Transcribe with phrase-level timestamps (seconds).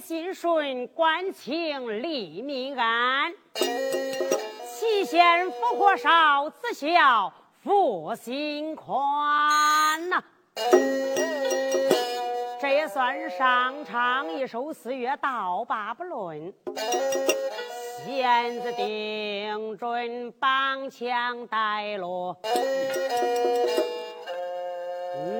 [0.00, 3.32] 心顺，官情利民安。
[3.54, 10.22] 齐县福祸少，子孝福心宽呐。
[12.60, 16.52] 这也算上唱一首四月，道罢不论。
[18.04, 22.36] 弦子定准，绑枪带落，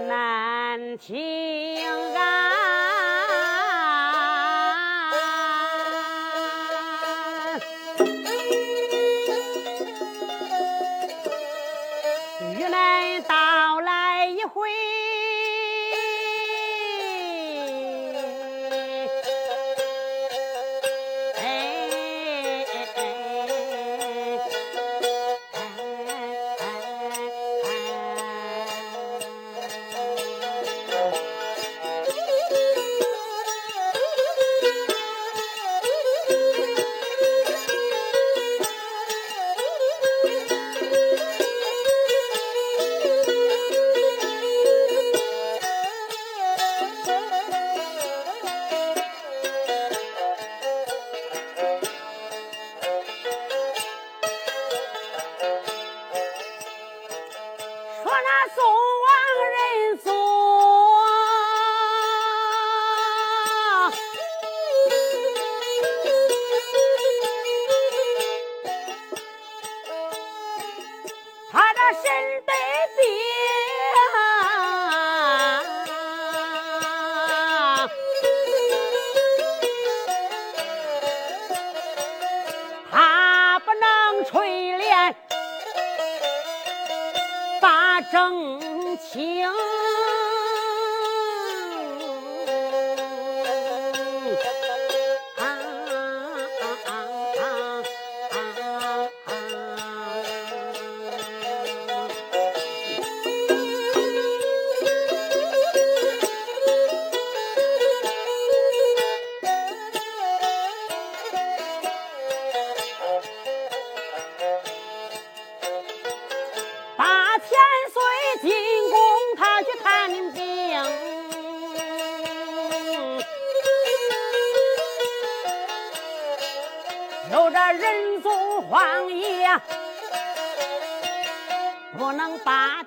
[0.09, 1.77] 难听
[2.17, 2.34] 啊。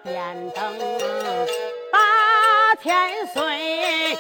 [0.03, 0.77] 点灯，
[1.91, 4.17] 八千岁，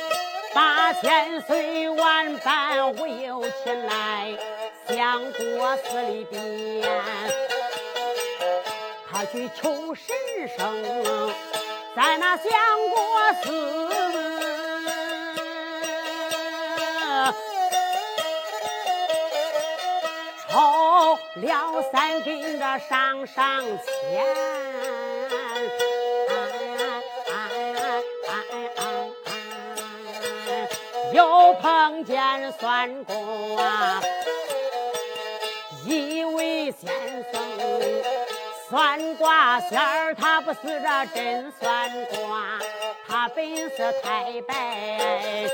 [0.53, 4.37] 八千岁，万般无忧前来
[4.87, 6.41] 相国寺里边，
[9.09, 10.15] 他去求神
[10.57, 11.33] 圣，
[11.95, 12.49] 在那相
[12.89, 13.47] 国寺。
[20.49, 24.66] 抽了三根的上上签。
[31.17, 33.99] 又碰见算公啊，
[35.83, 36.87] 一位先
[37.33, 37.41] 生
[38.69, 42.59] 算卦仙儿，他不是这真算卦，
[43.07, 45.49] 他本是太白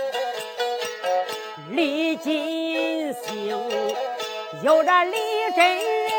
[1.70, 3.58] 李金星，
[4.64, 5.18] 有着李
[5.56, 6.12] 真人，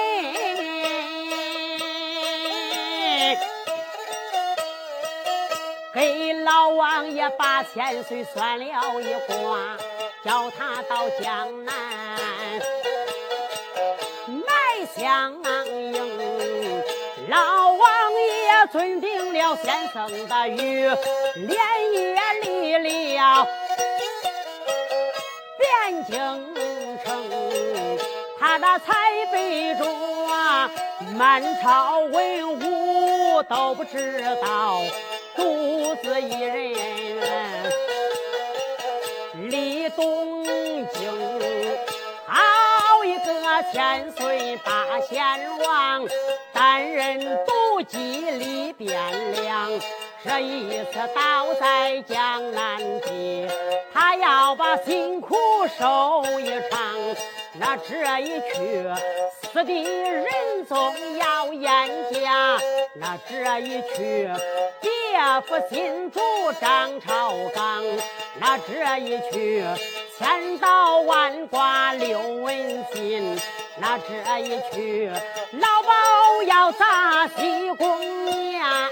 [5.93, 8.65] 给老王爷八千岁算了
[9.01, 9.59] 一卦，
[10.23, 11.75] 叫他到江南
[14.29, 15.33] 买香
[15.65, 16.83] 迎。
[17.31, 20.87] 老王爷尊定了先生的玉，
[21.35, 22.39] 连夜
[22.79, 23.49] 立了
[25.59, 26.19] 汴京
[27.03, 27.25] 城。
[28.39, 28.93] 他的彩
[29.33, 30.71] 杯中啊，
[31.17, 34.83] 满朝文武都不知道。
[35.37, 36.73] 独自一人
[39.51, 41.79] 立东京，
[42.27, 45.23] 好一个千岁八贤
[45.61, 46.07] 王，
[46.53, 47.99] 担任都记
[48.31, 48.91] 李汴
[49.43, 49.71] 梁。
[50.25, 53.47] 这一次倒在江南地，
[53.93, 55.37] 他要把辛苦
[55.79, 56.81] 受一场。
[57.59, 58.89] 那这一去，
[59.55, 60.77] 死的人总
[61.17, 62.59] 要严家。
[62.97, 64.29] 那这一去。
[64.83, 64.91] 姐
[65.47, 66.19] 夫新主
[66.61, 67.85] 张朝纲，
[68.41, 69.65] 那这一去
[70.19, 73.41] 千刀万剐刘文金，
[73.79, 75.09] 那这一去
[75.53, 78.91] 老鸨要砸西宫呀。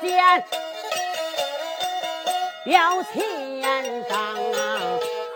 [0.00, 0.44] 见，
[2.64, 4.16] 表千丈。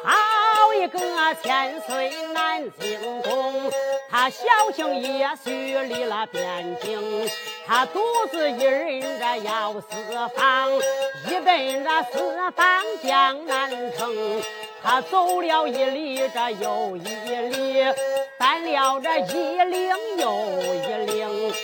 [0.04, 0.98] 好一个
[1.42, 3.70] 千岁难进宫，
[4.08, 4.44] 他小
[4.74, 7.28] 姓叶须离了边境，
[7.66, 8.00] 他独
[8.30, 10.70] 自一人这要四方，
[11.28, 14.42] 一奔这四方江南城。
[14.82, 17.84] 他走了一里这又一里，
[18.38, 21.54] 翻了这一岭又一岭。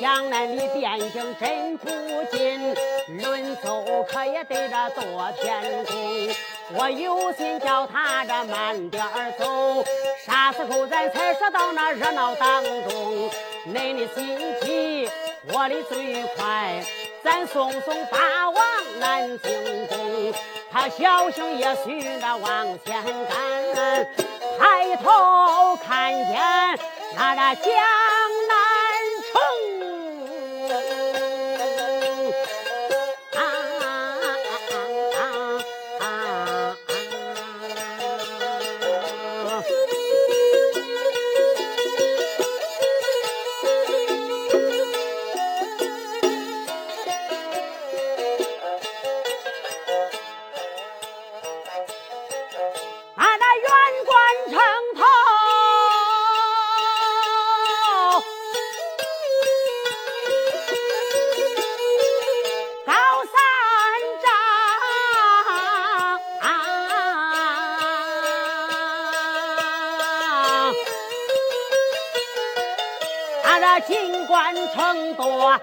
[0.00, 1.90] 江南的边境真不
[2.34, 2.74] 近，
[3.18, 5.94] 论走可也得这多天功。
[6.72, 9.84] 我有心叫他这慢点儿走，
[10.24, 13.30] 啥时候咱才说到那热闹当中？
[13.74, 15.10] 恁的心急，
[15.52, 16.82] 我的最快，
[17.22, 18.64] 咱送送八王
[18.98, 20.32] 南京宫。
[20.72, 24.06] 他小声也许着往前赶，
[24.58, 26.34] 抬头看见
[27.14, 27.64] 那那江。
[28.48, 28.69] 南
[74.74, 75.60] 冠城多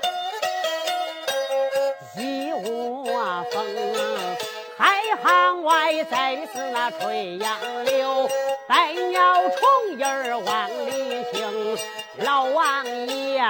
[2.18, 3.66] 一窝蜂，
[4.78, 8.30] 海航外再是那吹杨柳，
[8.68, 11.78] 百鸟虫儿往里行。
[12.18, 13.42] 老王爷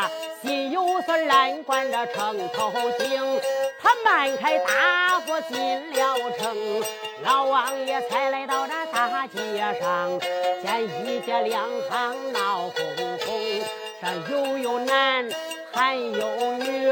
[0.42, 3.42] 心有所拦管着城头京，
[3.81, 6.83] 他迈开大步进了城。
[7.23, 9.40] 老王爷才来到这大街
[9.80, 10.19] 上，
[10.61, 12.96] 见一街两行闹哄
[13.99, 15.27] 这又有男
[15.73, 16.92] 还有女，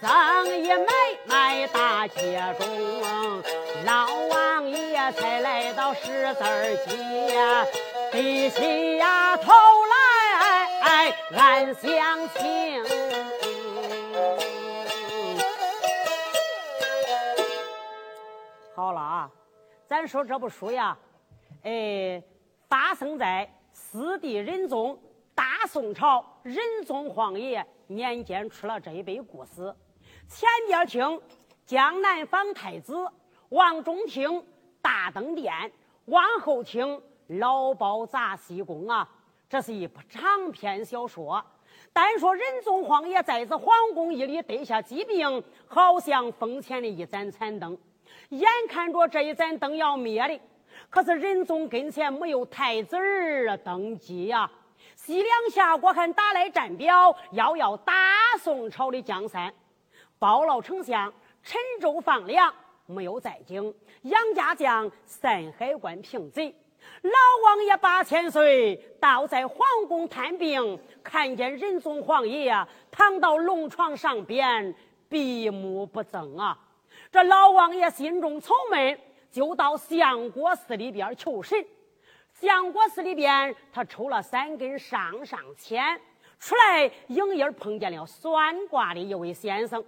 [0.00, 0.86] 生意买
[1.26, 3.42] 卖大街中，
[3.84, 6.44] 老王爷才来到十字
[6.86, 7.36] 街，
[8.10, 9.52] 低起呀头
[10.88, 12.82] 来暗相亲。
[18.74, 19.30] 好了啊，
[19.86, 20.96] 咱说这部书呀，
[21.64, 22.22] 哎，
[22.68, 24.98] 发生在四帝仁宗。
[25.66, 26.56] 宋朝仁
[26.86, 29.74] 宗皇爷年间出了这一辈故事，
[30.28, 31.20] 前边听
[31.64, 32.94] 江南访太子，
[33.48, 34.44] 往中听
[34.80, 35.52] 大登殿，
[36.04, 39.08] 往后听老包砸西宫啊！
[39.48, 41.44] 这是一部长篇小说。
[41.92, 47.76] 单说仁宗皇爷在这皇宫一里得下疾病，好像风前的一盏残灯，
[48.28, 50.40] 眼看着这一盏灯要灭了，
[50.88, 54.48] 可是仁宗跟前没有太子儿登基呀。
[55.06, 57.92] 西凉下国还打来战表，要要打
[58.40, 59.54] 宋朝的江山。
[60.18, 62.52] 包老丞相陈州放粮，
[62.86, 63.72] 没有在京。
[64.02, 66.52] 杨家将山海关平贼。
[67.02, 67.12] 老
[67.44, 72.52] 王爷八千岁倒在皇宫探病，看见仁宗皇爷
[72.90, 74.74] 躺到龙床上边，
[75.08, 76.58] 闭目不睁啊！
[77.12, 78.98] 这老王爷心中愁闷，
[79.30, 81.64] 就到相国寺里边求神。
[82.38, 85.98] 相国寺里边，他抽了三根上上签，
[86.38, 89.82] 出来迎迎碰见了算卦的一位先生。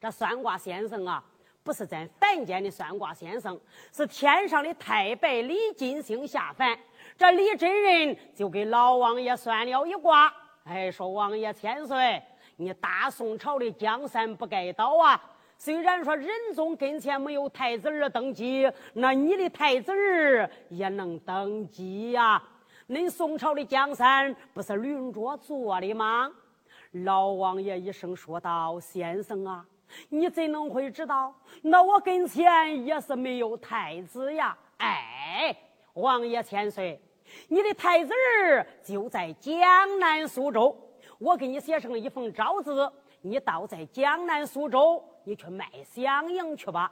[0.00, 1.22] 这算卦先生啊，
[1.62, 3.58] 不是咱凡间的算卦先生，
[3.92, 6.76] 是天上的太白李金星下凡。
[7.16, 12.20] 这李真人就给老王爷算了一卦，哎，说王爷千岁，
[12.56, 15.22] 你大宋朝的江山不该倒啊。
[15.60, 22.40] 虽然说仁宗跟前没有太子儿登基，那你的太子儿也能登基呀？
[22.88, 26.30] 恁宋朝的江山不是轮着坐的吗？
[26.92, 29.66] 老王爷一声说道：“先生啊，
[30.08, 31.34] 你怎能会知道？
[31.62, 35.54] 那我跟前也是没有太子呀。”哎，
[35.94, 36.98] 王爷千岁，
[37.48, 40.74] 你的太子儿就在江南苏州，
[41.18, 45.04] 我给你写上了一封诏字，你倒在江南苏州。
[45.28, 46.90] 你去卖香营去吧，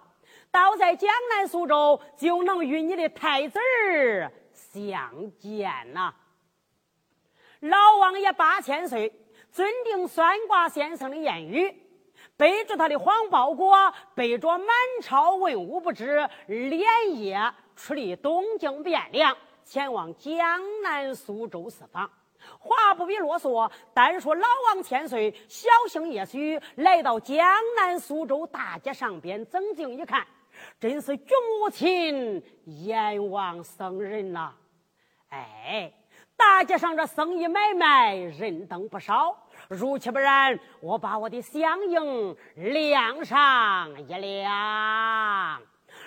[0.50, 3.58] 到在江南苏州就能与你的太子
[4.52, 6.14] 相见呐。
[7.60, 9.10] 老王爷八千岁，
[9.50, 11.74] 尊定算卦先生的言语，
[12.36, 13.74] 背着他的黄包裹，
[14.14, 14.68] 背着满
[15.00, 22.10] 朝文武不知，连夜出离东京汴梁，前往江南苏州四方。
[22.66, 27.38] 话不必啰嗦，单说老王千岁，小姓叶许，来到江
[27.76, 30.26] 南苏州大街上边，睁睛一看，
[30.78, 34.52] 真是举母亲阎王僧人呐！
[35.28, 35.92] 哎，
[36.36, 39.36] 大街上这生意买卖人等不少，
[39.68, 45.60] 如其不然，我把我的香迎亮上一亮。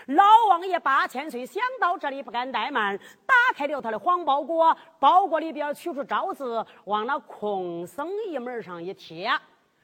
[0.09, 2.97] 老王爷八千岁想到这里不敢怠慢，
[3.27, 9.31] 打开了他的黄包裹，包裹里边取出招字，往那空生意门上一贴。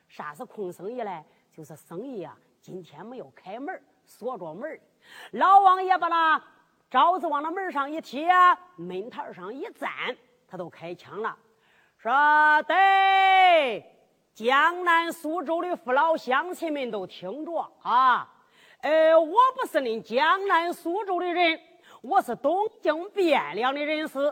[0.08, 1.24] 啥是空生意嘞？
[1.51, 4.79] 就是生意啊，今天没有开门，锁着门。
[5.32, 6.41] 老王爷把那
[6.89, 8.27] 招字往那门上一贴，
[8.77, 9.91] 门台上一站，
[10.48, 11.38] 他都开枪了，
[12.00, 12.12] 说
[12.65, 13.86] ：“对，
[14.34, 18.27] 江南苏州的父老乡亲们都听着啊。”
[18.86, 21.60] 呃，我不是恁江南苏州的人，
[22.04, 24.32] 我是东京汴梁的人士，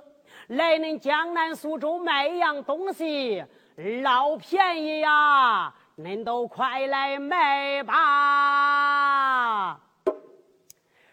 [0.50, 3.44] 来恁江南苏州卖样东西，
[4.04, 5.74] 老便宜呀！
[5.98, 7.96] 恁都快来买吧！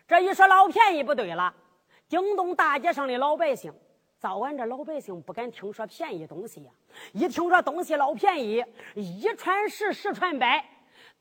[0.06, 1.50] 这一说老便宜不对了，
[2.08, 3.72] 京东大街上的老百姓，
[4.18, 6.70] 早晚这老百姓不敢听说便宜东西呀，
[7.14, 8.62] 一听说东西老便宜，
[8.94, 10.62] 一传十，十传百，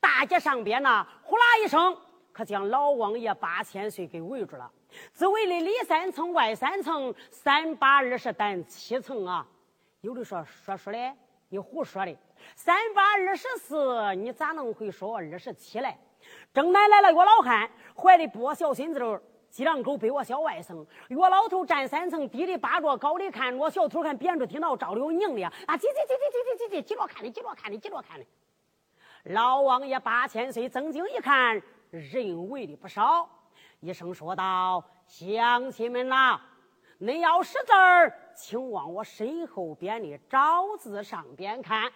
[0.02, 1.98] 大街上边呢，呼啦一声。
[2.39, 4.72] 可将老王爷八千岁给围住了，
[5.13, 9.46] 只围的里三层外三层，三八二十单七层啊！
[10.00, 11.13] 有的说说书嘞，
[11.50, 12.17] 你胡说的，
[12.55, 15.98] 三八二十四，你咋能会说二十七嘞？
[16.53, 25.75] 正奶奶了岳老汉怀的不小孙子儿，鸡两狗背我小外甥，岳老头站三层，低的扒着，高的看，我小头看扁着听到招流拧的啊！
[25.75, 28.25] 挤挤挤挤挤挤挤，挤着看的，挤着看的，挤着看的。
[29.24, 31.62] 老王爷八千岁，睁睛一看。
[31.89, 33.27] 人为的不少，
[33.79, 36.39] 医生说道：“乡亲们呐，
[37.00, 41.89] 恁要识字儿，请往我身后边的招字上边看；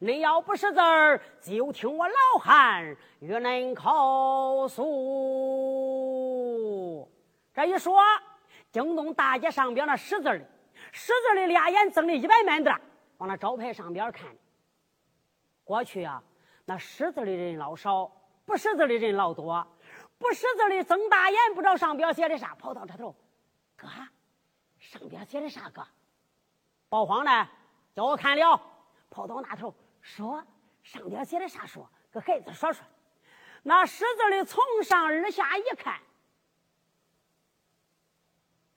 [0.00, 4.82] 恁要不识字儿，就听我老汉与恁口诉。”
[7.52, 8.00] 这一说，
[8.72, 10.40] 京东大街上边那识字的，
[10.90, 12.80] 识字的俩眼睁的一百满大，
[13.18, 14.30] 往那招牌上边看。
[15.64, 16.22] 过去啊，
[16.64, 18.10] 那识字的人老少。
[18.44, 19.66] 不识字的人老多，
[20.18, 23.14] 不识字的睁大眼不知道上边写的啥，跑到这头，
[23.76, 23.88] 哥，
[24.78, 25.70] 上边写的啥？
[25.70, 25.86] 哥，
[26.88, 27.48] 报慌呢，
[27.94, 28.60] 叫我看了，
[29.08, 30.44] 跑到那头说
[30.82, 31.64] 上边写的啥？
[31.66, 32.84] 说给孩子说说。
[33.62, 35.98] 那识字的从上而下一看，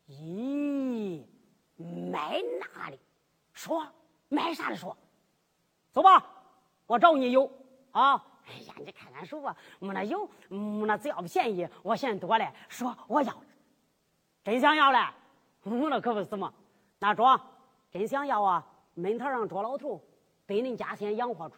[0.08, 1.26] 咦，
[1.76, 2.98] 买哪里？
[3.52, 3.86] 说
[4.30, 4.78] 买啥的？
[4.78, 4.96] 说，
[5.92, 6.26] 走吧，
[6.86, 7.52] 我找你有
[7.92, 8.24] 啊。
[8.48, 12.50] 哎呀，你看看手吧，没那有，没那只要便宜，我嫌多嘞。
[12.70, 13.36] 说我要，
[14.44, 15.00] 真想要嘞，
[15.64, 16.54] 我那可不是嘛。
[17.00, 17.40] 那中，
[17.92, 18.66] 真想要啊！
[18.94, 20.02] 门头上捉老头，
[20.46, 21.56] 被恁家先养活住。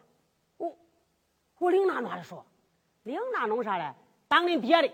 [0.58, 0.78] 我
[1.60, 2.46] 我领那弄的说，
[3.04, 3.94] 领那弄啥嘞？
[4.28, 4.94] 当恁爹的。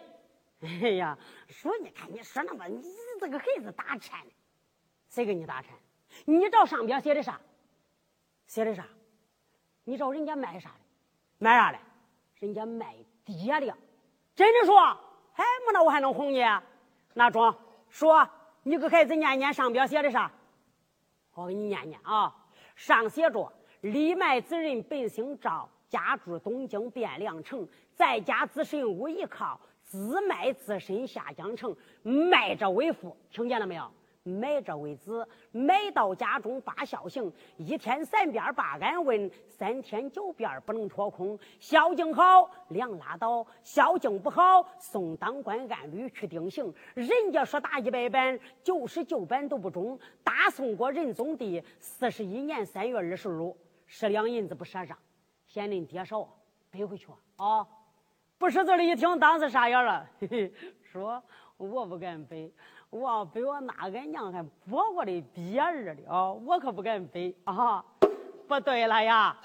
[0.62, 2.84] 哎呀，说你看你说那么，你
[3.20, 4.32] 这个孩子打颤呢？
[5.10, 5.72] 谁给你打颤？
[6.26, 7.40] 你找上边写的啥？
[8.48, 8.86] 写的啥？
[9.86, 10.85] 你找人家卖啥的？
[11.46, 11.78] 卖啥嘞？
[12.40, 13.78] 人家卖爹的，
[14.34, 14.80] 真的说，
[15.36, 16.44] 哎，没那我还能哄你？
[17.14, 17.54] 那中
[17.88, 18.28] 说，
[18.64, 20.32] 你给孩子念念上边写的啥？
[21.36, 22.36] 我给你念念啊，
[22.76, 33.16] 上写着：李卖子人本姓赵，家住东京汴梁城，在家自身无依靠，自卖自身下江城，卖着为父。
[33.30, 33.92] 听见了没有？
[34.28, 41.38] 买这为子，买到家中八孝行，一天三遍把安问，三天九遍不能脱空。
[41.60, 46.74] 孝敬好，粮拉倒；孝敬不好，送当官按律去定刑。
[46.96, 49.98] 人家说打一百板，九十九板都不中。
[50.24, 53.54] 大宋国仁宗帝四十一年三月二十日，
[53.86, 54.98] 十两银子不赊账，
[55.46, 56.28] 嫌恁爹少，
[56.72, 57.68] 背回去啊！
[58.40, 61.24] 不识字的一听，当时傻眼了， 嘿嘿，说
[61.58, 62.52] 我不敢背。
[62.98, 64.40] 我背我那俺娘还
[64.72, 67.84] 剥过的瘪儿的啊，我可不敢背啊！
[68.48, 69.36] 不对了呀，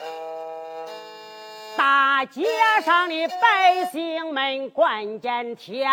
[1.77, 2.47] 大街
[2.85, 5.85] 上的百姓们关键贴，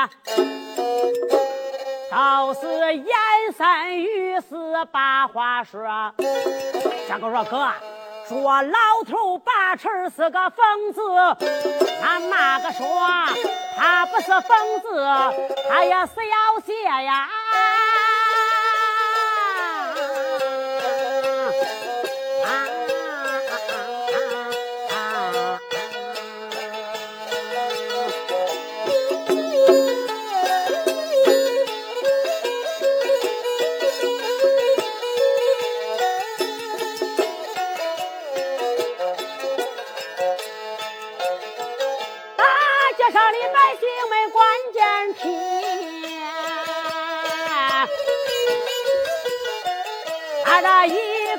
[2.11, 3.07] 都是言
[3.55, 6.13] 三语四把话说。
[6.19, 7.67] 这个说哥。
[8.27, 8.77] 说老
[9.09, 11.01] 头八成是个疯子，
[12.01, 12.85] 那那个说
[13.77, 15.05] 他不是疯子，
[15.69, 16.73] 他也是妖邪
[17.05, 17.29] 呀。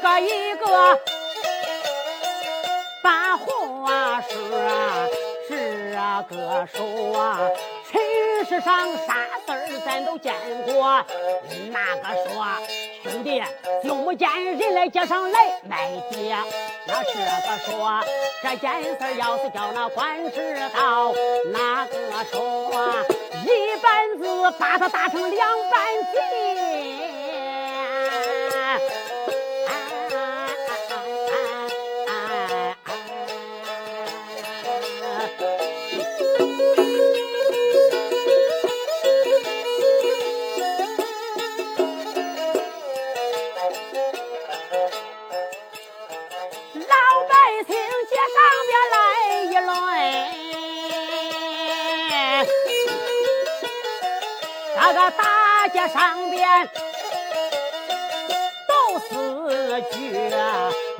[0.08, 1.00] 个一个
[3.02, 4.30] 把话说，
[5.46, 7.36] 是啊个说。
[7.90, 8.00] 尘
[8.46, 9.14] 世上啥
[9.46, 10.34] 事儿咱都见
[10.66, 11.04] 过，
[11.72, 12.46] 那个说
[13.02, 13.42] 兄弟
[13.82, 15.38] 就没见人来街上来
[15.68, 16.36] 卖爹，
[16.86, 18.00] 那这个说
[18.42, 21.12] 这件事要是叫那官知道，
[21.52, 23.04] 那个说
[23.44, 24.24] 一板子
[24.58, 25.80] 把他打成两板
[26.12, 26.87] 筋。
[55.88, 56.68] 上边
[58.68, 60.30] 都是绝，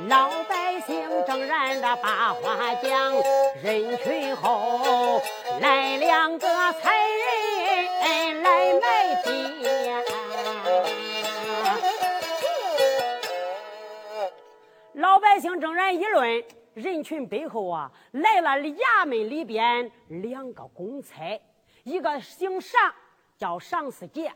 [0.07, 3.13] 老百姓正然的把话讲。
[3.61, 5.21] 人群后
[5.61, 10.03] 来两个才人来买爹，
[14.93, 16.43] 老百姓正然议论。
[16.73, 21.39] 人群背后啊，来了衙门里边两个公差，
[21.83, 22.79] 一个姓尚。
[23.37, 24.29] 叫尚四杰，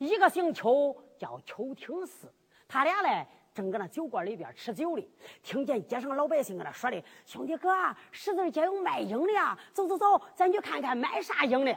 [0.00, 2.26] 一个姓邱，叫邱廷四。
[2.66, 5.06] 他俩嘞正搁那酒馆里边吃酒哩，
[5.42, 7.68] 听见街上老百姓搁那说的：“兄弟哥，
[8.10, 11.76] 十字街有卖鹰的呀，走走走，咱去看看卖啥鹰的。”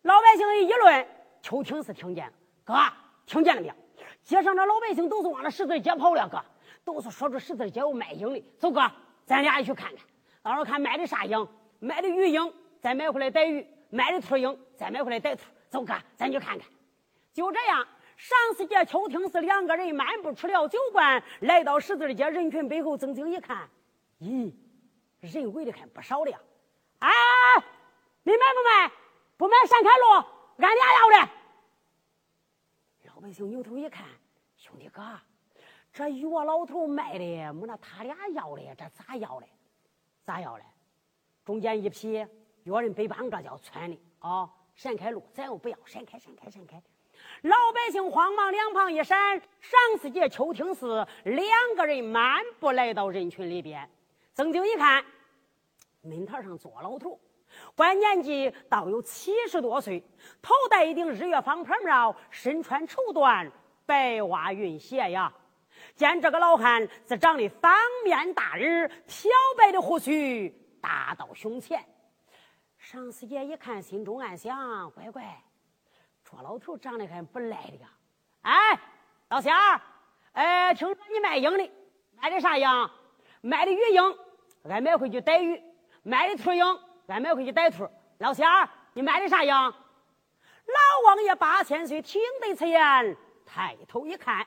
[0.00, 1.06] 老百姓一议论，
[1.42, 2.32] 邱廷四听见，
[2.64, 2.74] 哥
[3.26, 3.74] 听见了没有？
[4.22, 6.42] 街上这老百姓都是往那十字街跑了，哥
[6.86, 8.42] 都是说出十字街有卖鹰的。
[8.58, 8.90] 走，哥，
[9.26, 9.98] 咱俩也去看看，
[10.42, 11.46] 到时候看卖的啥鹰，
[11.80, 15.42] 卖的鱼鹰，再买回来逮鱼；卖的兔鹰，再买回来逮兔。
[15.68, 16.66] 走哥，咱去看看。
[17.32, 23.68] 就这样，上四节、邱听是两个人漫步出了酒馆，来到十字街人群背后，睁睛一看，
[24.20, 24.52] 咦，
[25.20, 26.38] 人围的还不少的呀！
[26.98, 27.10] 哎，
[28.22, 28.92] 你买不买？
[29.38, 30.26] 不买闪开路，
[30.58, 31.32] 俺俩要的。
[33.06, 34.06] 老百姓扭头一看，
[34.56, 35.02] 兄弟哥，
[35.92, 39.46] 这与我老头卖的没那他俩要的，这咋要的？
[40.24, 40.64] 咋要的？
[41.44, 42.24] 中间一匹
[42.64, 44.48] 约人背帮，这叫窜的啊！
[44.74, 46.80] 闪开路，咱又不要闪开，闪开，闪开！
[47.42, 49.18] 老百姓慌忙两旁一闪，
[49.60, 53.88] 上四节、邱听四两个人漫步来到人群里边，
[54.32, 55.04] 曾经一看，
[56.02, 57.18] 门台上坐老头，
[57.74, 60.00] 观年纪倒有七十多岁，
[60.40, 63.50] 头戴一顶日月方牌帽，身穿绸缎
[63.84, 65.32] 白袜云鞋呀。
[65.96, 67.72] 见这个老汉是长得方
[68.04, 70.48] 面大耳，漂白的胡须
[70.80, 71.84] 大到胸前。
[72.78, 75.42] 上四姐一看，心中暗想：乖乖，
[76.34, 77.90] 这老头长得还不赖的呀！
[78.40, 78.80] 哎，
[79.28, 79.54] 老乡，
[80.32, 81.70] 哎，听说你卖鹰的，
[82.16, 82.66] 卖的啥鹰？
[83.42, 84.02] 卖的鱼鹰，
[84.64, 85.60] 俺买回去逮鱼；
[86.02, 86.64] 卖的兔鹰，
[87.08, 87.86] 俺买回去逮兔。
[88.18, 89.52] 老乡，你卖的啥鹰？
[89.52, 94.46] 老王爷八千岁听得此言，抬头一看，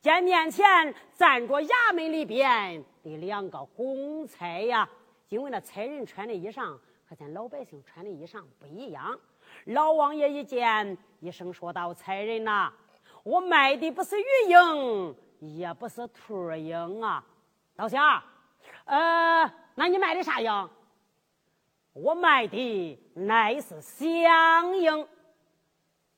[0.00, 4.88] 见面前站着衙门里边的两个公差呀，
[5.28, 6.78] 因为那差人穿的衣裳。
[7.08, 9.16] 和咱老百姓穿的衣裳不一样。
[9.66, 12.72] 老王爷一见，一声说道：“才人呐，
[13.24, 17.24] 我卖的不是鱼鹰，也不是兔鹰啊。
[17.74, 18.22] 老乡，
[18.84, 20.70] 呃，那你卖的啥鹰？
[21.94, 25.08] 我卖的乃是香鹰。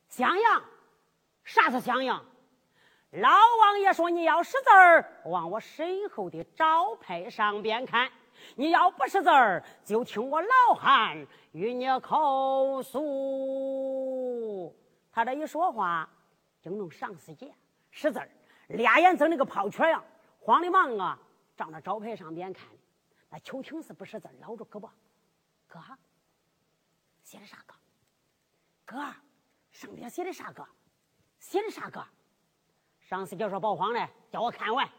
[0.09, 0.63] 香羊？
[1.43, 2.23] 啥是香羊？
[3.09, 8.11] 老王爷说你要识字儿，往我身后的招牌上边看。”
[8.55, 14.75] 你要不识字儿，就听我老汉与你口述。
[15.11, 16.09] 他这一说话，
[16.61, 17.53] 惊动上司姐
[17.91, 18.29] 识字儿，
[18.67, 20.03] 俩眼睁的个泡圈样，
[20.39, 21.19] 慌的忙啊，
[21.55, 22.67] 照那招牌上边看。
[23.29, 24.89] 那邱廷是不识字儿，搂着胳膊，
[25.67, 25.79] 哥，
[27.23, 27.75] 写的啥哥？
[28.85, 28.97] 哥，
[29.71, 30.65] 上边写的啥哥？
[31.37, 32.03] 写的啥哥？
[33.01, 34.89] 上司姐说别慌嘞，叫我看完。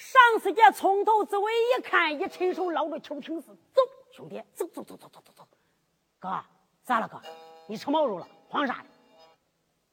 [0.00, 5.46] 上次见从头至尾一看，一伸手捞着邱廷四，走，兄弟，走走走走走走走。
[6.18, 6.42] 哥，
[6.82, 7.20] 咋了哥？
[7.68, 8.26] 你吃毛肉了？
[8.48, 8.84] 慌啥的？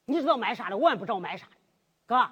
[0.06, 0.76] 你知道卖啥的？
[0.78, 1.52] 我也不知道卖啥的。
[2.06, 2.26] 哥，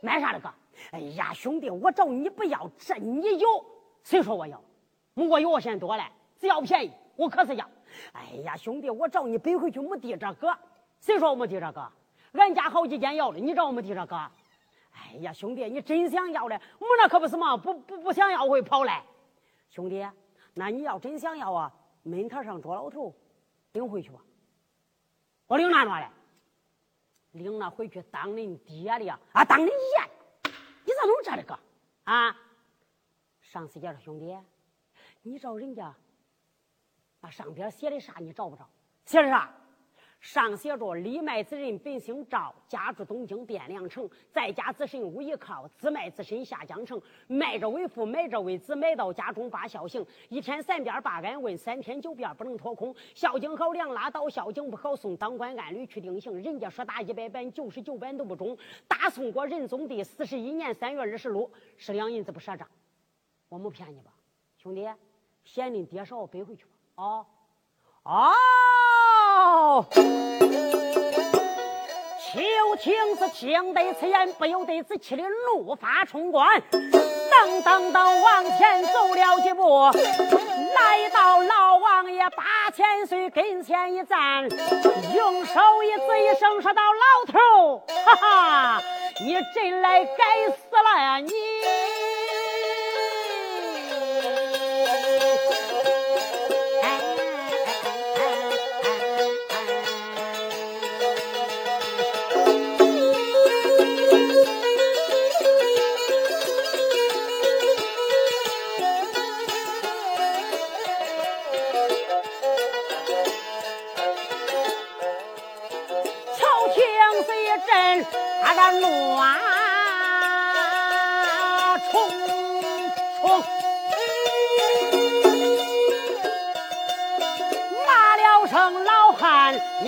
[0.00, 0.52] 卖啥的哥？
[0.90, 3.64] 哎呀，兄弟，我找你不要，这你有，
[4.02, 4.60] 谁说我要？
[5.14, 6.04] 我有我嫌多嘞，
[6.40, 7.70] 只要便宜，我可是要。
[8.14, 10.52] 哎呀，兄弟，我找你背回去没地这哥，
[10.98, 11.88] 谁说我没地这哥？
[12.32, 14.28] 俺家好几间要的，你找我没地这哥？
[15.12, 16.58] 哎呀，兄弟，你真想要嘞？
[16.78, 19.04] 我那可不是嘛，不不不想要会跑来。
[19.68, 20.06] 兄弟，
[20.54, 21.72] 那你要真想要啊，
[22.02, 23.14] 门台上捉老头，
[23.72, 24.20] 领回去吧。
[25.46, 26.08] 我领哪哪嘞？
[27.32, 29.18] 领那回去当恁爹的呀！
[29.32, 30.10] 啊，当恁爷！
[30.84, 31.58] 你咋弄这的个？
[32.04, 32.34] 啊！
[33.40, 34.34] 上司叫说兄弟，
[35.20, 35.94] 你找人家，
[37.20, 38.14] 那上边写的啥？
[38.18, 38.66] 你找不着？
[39.04, 39.54] 写的啥？
[40.22, 47.02] 上写着：“李卖子人本姓赵，家住东京汴梁城，在家子神无依靠，自卖自身下江城。
[47.26, 50.06] 卖着为父，买着为子，买到家中把孝行。
[50.28, 52.94] 一天三遍把俺问，三天九遍不能脱空。
[53.16, 56.40] 孝敬好粮拉倒，孝敬不好送当官按律去定刑。
[56.40, 58.56] 人家说打一百板，九十九板都不中。
[58.86, 62.68] 大宋国仁宗帝四十一年三月二十六，十两银子不赊账。
[63.48, 64.12] 我没骗你吧，
[64.56, 64.88] 兄弟？
[65.42, 66.70] 嫌你爹少，背回去吧。
[66.94, 67.26] 哦，
[68.04, 68.30] 哦。”
[69.32, 69.86] 哦，
[72.20, 72.40] 秋
[72.76, 79.84] 听是听得此言，不由得自气的怒发冲冠，噔噔噔往前走了几步，
[80.74, 84.42] 来到老王爷八千岁跟前一站，
[85.14, 88.82] 用手一指一声说道：“老头，哈哈，
[89.20, 91.30] 你真来该死了呀你！”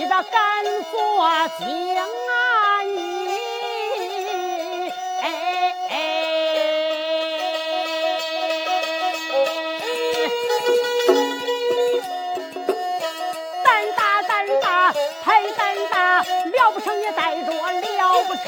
[0.03, 0.99] 敢作
[1.57, 1.65] 精
[1.97, 2.01] 啊
[2.83, 2.95] 你！
[13.63, 18.45] 胆大胆大太胆大，了不成你带着了不成，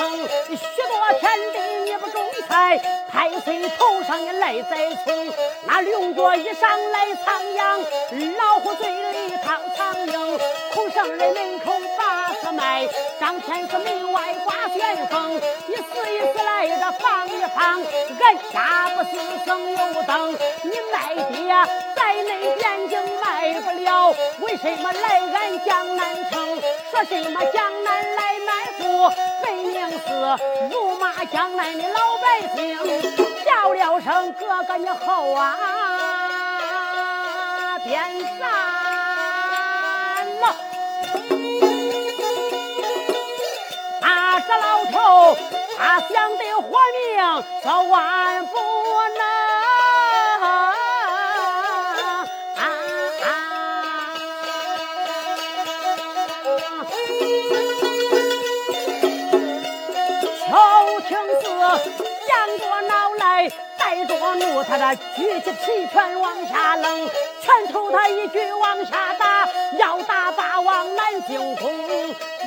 [0.50, 2.78] 许多天地你不中猜，
[3.12, 5.34] 太岁头上你来栽葱，
[5.66, 7.80] 那龙角一上来苍羊，
[8.38, 10.40] 老虎嘴里掏苍蝇。
[10.78, 12.88] 孔圣人门口把车卖，
[13.20, 15.34] 张天师门外挂旋风。
[15.66, 15.82] 你死
[16.14, 17.82] 一次来这放一放，
[18.22, 19.10] 俺家不是
[19.44, 20.38] 生油灯。
[20.62, 21.50] 你卖爹
[21.96, 26.62] 在那边境卖不了，为什么来俺江南城？
[26.92, 29.10] 说什么江南来卖货，
[29.42, 29.98] 分明是
[30.70, 32.78] 辱骂江南的老百姓。
[33.44, 35.58] 叫了声哥哥你好啊，
[37.84, 38.00] 边
[38.38, 38.87] 上。
[44.48, 44.96] 这老头
[45.78, 49.22] 他想得活命，可万不能。
[60.50, 60.54] 求
[61.08, 61.10] 情
[61.42, 61.44] 是
[62.30, 63.22] 仰着脑来，
[63.78, 64.84] 带着怒，他这
[65.16, 66.86] 举起皮拳往下扔，
[67.42, 69.37] 拳头他一举往下打，
[69.80, 71.70] 要打霸王南京宫。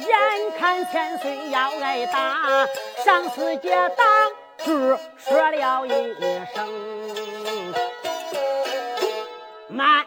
[0.01, 2.67] 眼看千岁要挨打，
[3.05, 6.15] 上司接当时说了一
[6.47, 7.75] 声
[9.69, 10.07] ：“慢，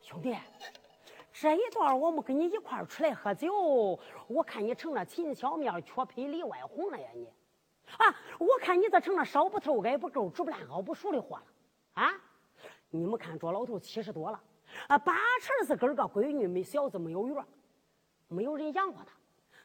[0.00, 0.36] 兄弟，
[1.32, 7.28] 这一段我们跟你一块出来喝酒，我看你成了秦小庙缺配里外红了呀你！
[7.98, 11.44] 啊，我看你这成了烧不透、挨不够、煮不烂、熬不熟的货了
[11.94, 12.12] 啊！
[12.90, 14.40] 你们看，这老头七十多了，
[14.88, 17.44] 啊，八成是跟个闺女没小子没有缘。”
[18.28, 19.12] 没有人养活他，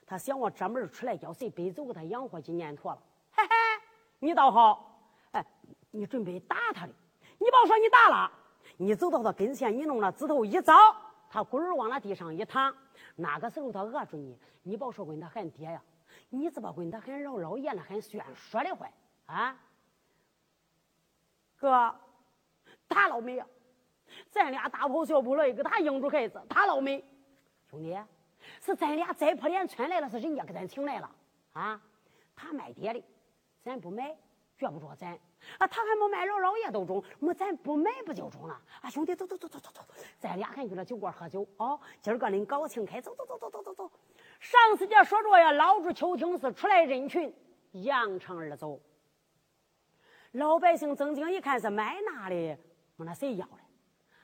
[0.05, 3.01] 他想我这门出来叫谁背走给他养活几年妥了。
[3.31, 3.49] 嘿嘿，
[4.19, 5.43] 你倒好，哎，
[5.89, 6.93] 你准备打他的，
[7.39, 8.31] 你别说你打了，
[8.77, 10.95] 你走到他跟前，你弄那指头一凿，
[11.27, 12.71] 他滚儿往那地上一躺，
[13.15, 15.81] 那个时候他讹住你，你别说问他喊爹呀，
[16.29, 18.93] 你只把问他喊老老爷了，喊虽然说的坏
[19.25, 19.57] 啊，
[21.57, 21.95] 哥，
[22.87, 23.45] 打了没有？
[24.31, 27.03] 咱俩大跑小步来给他迎住孩子，他老美，
[27.69, 27.95] 兄弟？
[28.59, 31.11] 是咱俩摘破脸穿来了，是人家给咱请来了
[31.53, 31.79] 啊！
[32.35, 33.03] 他卖爹的，
[33.61, 34.15] 咱不买，
[34.57, 35.11] 绝不着咱
[35.59, 35.67] 啊！
[35.67, 38.89] 他还没卖着，老爷都中，没咱不买不就中了啊！
[38.89, 39.81] 兄弟，走走走走走走，
[40.17, 41.77] 咱俩还去了酒馆喝酒啊！
[42.01, 43.91] 今儿个恁搞庆开，走走走走走走走。
[44.39, 47.31] 上次姐说着呀，老住秋亭寺出来人群
[47.73, 48.79] 扬长而走，
[50.31, 52.57] 老百姓曾经一看是买那的，
[52.95, 53.57] 问那谁要的？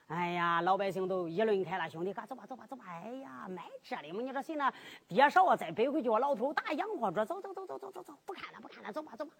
[0.07, 2.85] 哎呀，老百姓都议论开了，兄弟，赶走吧，走吧，走吧！
[2.87, 4.71] 哎呀，买这里嘛，你说谁呢？
[5.05, 9.33] 爹少啊，再背回去，我老头打养活着，走走走走走走走，不看了，不看了，走吧，走吧。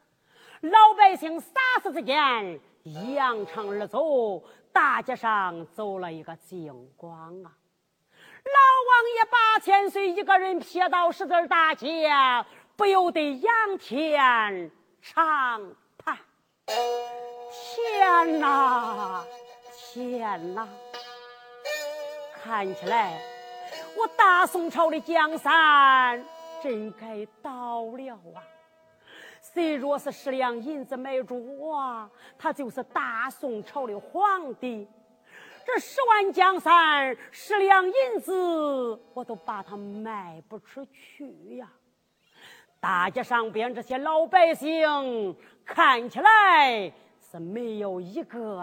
[0.62, 2.60] 老百姓霎时之间
[3.08, 7.52] 扬长而走，大街上走了一个精光啊！
[8.44, 12.10] 老王爷八千岁一个人撇到十字大街，
[12.76, 14.70] 不由得仰天
[15.02, 15.62] 长
[15.98, 16.18] 叹
[16.68, 19.24] ：“天哪，
[19.94, 20.68] 天哪！
[22.44, 23.20] 看起来
[23.98, 26.24] 我大宋朝的江山
[26.62, 28.44] 真该倒了啊！”
[29.42, 34.88] 谁若是十两银子买主我，他就是大宋朝的皇帝。
[35.66, 41.72] 这十万江山，十两银子，我都把它卖不出去呀！
[42.80, 46.92] 大街上边这些老百姓，看起来
[47.32, 48.62] 是没有一个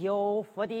[0.00, 0.74] 有福的。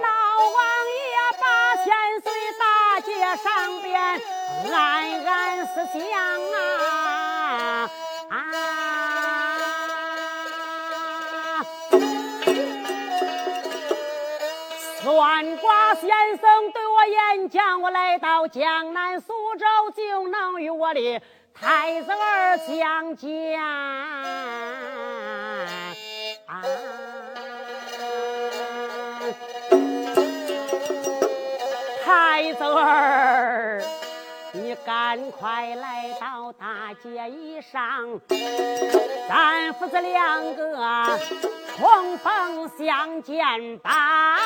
[0.00, 0.08] 老
[0.48, 1.44] 王爷八
[1.84, 2.64] 仙随大
[3.02, 3.44] 街上
[3.82, 3.92] 边
[4.72, 4.74] 安
[5.26, 6.00] 安思想
[6.54, 7.11] 啊。
[15.42, 21.20] 算卦先生对我演讲，我来到江南苏州，就能与我的
[21.52, 24.22] 太子儿相见啊！
[32.04, 33.82] 太子儿，
[34.52, 38.20] 你赶快来到大街以上，
[39.28, 41.18] 咱父子两个
[41.76, 44.38] 重逢相见吧。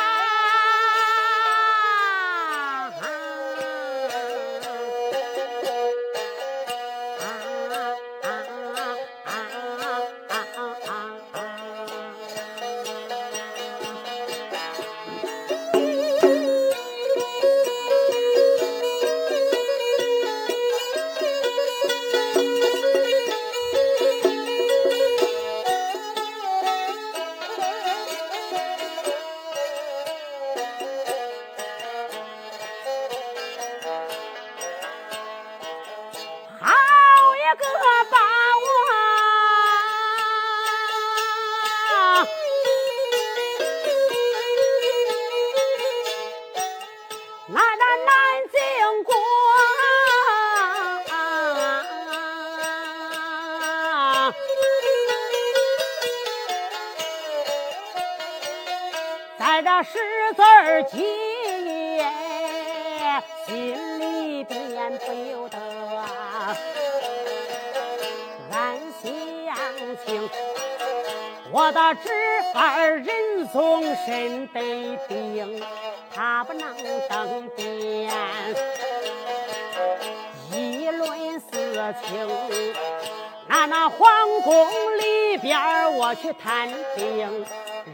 [86.27, 87.47] 去探病，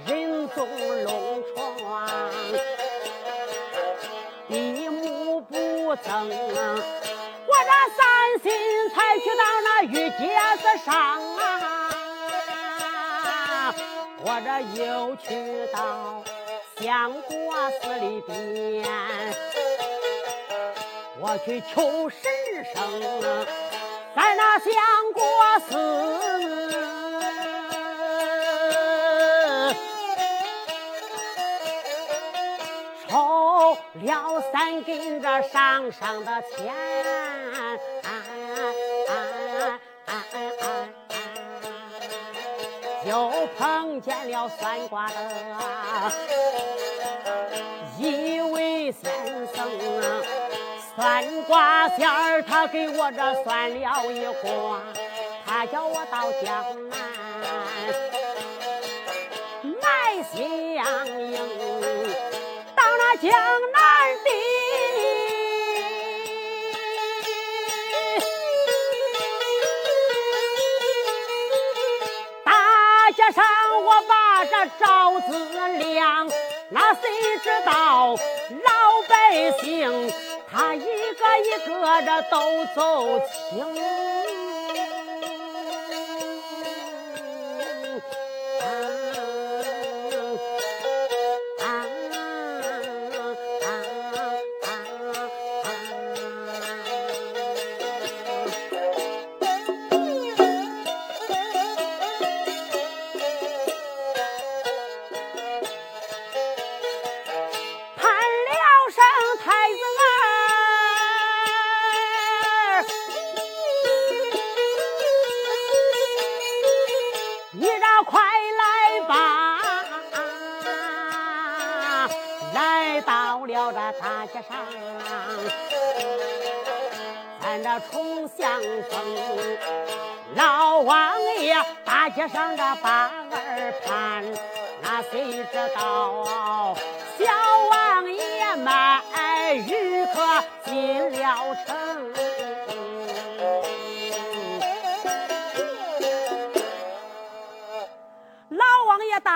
[0.07, 0.67] 仁宗
[1.05, 2.09] 龙床，
[4.49, 6.31] 闭目不睁。
[6.31, 8.03] 我这三
[8.43, 8.51] 心
[8.89, 10.19] 才去到那御阶
[10.57, 10.93] 子上
[11.37, 11.41] 啊。
[14.25, 14.49] 我这
[14.83, 16.25] 又去到
[16.81, 17.31] 相国
[17.83, 18.89] 寺里边，
[21.21, 22.19] 我去求神
[22.75, 22.81] 圣，
[24.17, 24.73] 在那相
[25.13, 25.21] 国
[25.69, 25.71] 寺
[34.05, 36.75] 了三根这上上的钱。
[43.05, 45.15] 又碰见了算卦的
[47.99, 49.13] 一位先
[49.53, 49.67] 生
[50.01, 50.23] 啊，
[50.97, 54.81] 算卦仙儿他给我这算了一卦，
[55.45, 56.99] 他叫我到江南
[59.83, 60.62] 买香
[74.63, 76.29] 把这招子亮，
[76.69, 77.01] 那谁
[77.43, 80.13] 知道老百姓
[80.49, 84.12] 他一个一个的都走清。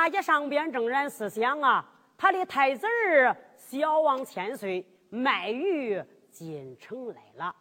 [0.07, 1.85] 大街上边正然思想啊，
[2.17, 7.53] 他的太子儿小王千岁卖鱼进城来了。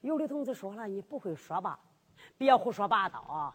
[0.00, 1.78] 有的同志说了，你不会说吧？
[2.38, 3.54] 别胡说八道啊！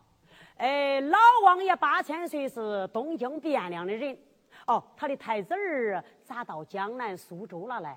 [0.57, 4.15] 哎，老王爷八千岁是东京汴梁的人
[4.67, 7.95] 哦，他的太子儿咋到江南苏州了嘞？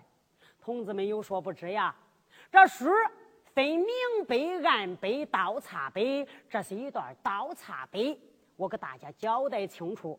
[0.58, 1.94] 同志们有说不知呀？
[2.50, 2.86] 这书
[3.54, 3.86] 分明
[4.26, 8.18] 碑、暗碑、倒插碑，这是一段倒插碑。
[8.56, 10.18] 我给大家交代清楚，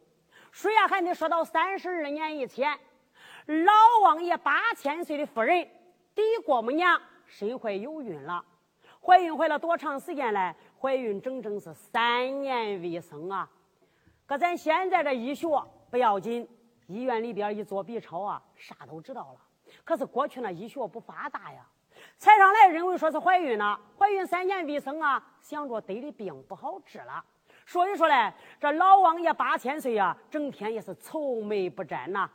[0.52, 2.78] 书呀还得说到三十二年以前，
[3.46, 5.68] 老王爷八千岁的夫人
[6.14, 8.44] 狄国母娘身怀有孕了，
[9.02, 10.54] 怀孕怀了多长时间嘞？
[10.80, 13.50] 怀孕整整是三年未生啊！
[14.26, 15.48] 搁咱现在这医学
[15.90, 16.48] 不要紧，
[16.88, 19.40] 医院里边一做 B 超啊，啥都知道了。
[19.84, 21.66] 可是过去那医学不发达呀，
[22.18, 27.24] 才上来认为说是怀孕了，怀孕三年未生啊，想着得的病不好治了。
[27.66, 32.30] 所以说嘞，这老王爷八千岁呀，整天也是愁眉不展呐。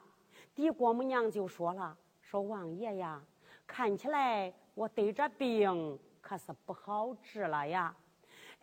[0.54, 3.20] 狄国母娘就说了：“说王爷呀，
[3.66, 7.94] 看起来我得这病可是不好治了呀。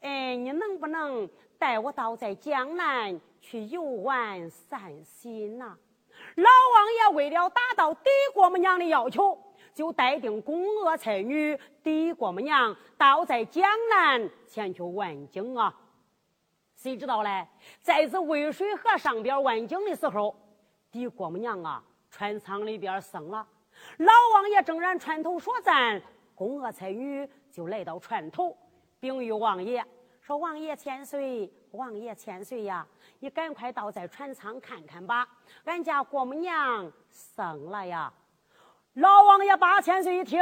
[0.02, 5.78] 哎，你能不能带我到在江南去游玩散心呐？”
[6.36, 9.38] 老王爷为了达到狄国母娘的要求，
[9.74, 15.74] 就带定宫娥才女狄国母娘到在江南前去玩景啊。
[16.86, 17.48] 谁知道嘞？
[17.82, 20.36] 在这渭水河上边玩景的时候，
[20.92, 23.48] 狄国母娘啊，船舱里边生了。
[23.98, 26.00] 老王爷正然船头说赞，
[26.36, 28.56] 宫娥才女就来到船头，
[29.00, 29.84] 禀与王爷
[30.22, 32.86] 说：“王爷千岁，王爷千岁呀，
[33.20, 35.28] 你赶快到在船舱看看吧，
[35.64, 38.14] 俺家国母娘生了呀！”
[38.94, 40.40] 老王爷八千岁一听，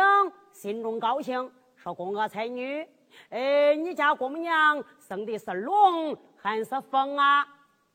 [0.52, 2.86] 心中高兴，说：“宫娥才女，
[3.30, 7.48] 哎，你家国母娘生的是龙。”还是风啊！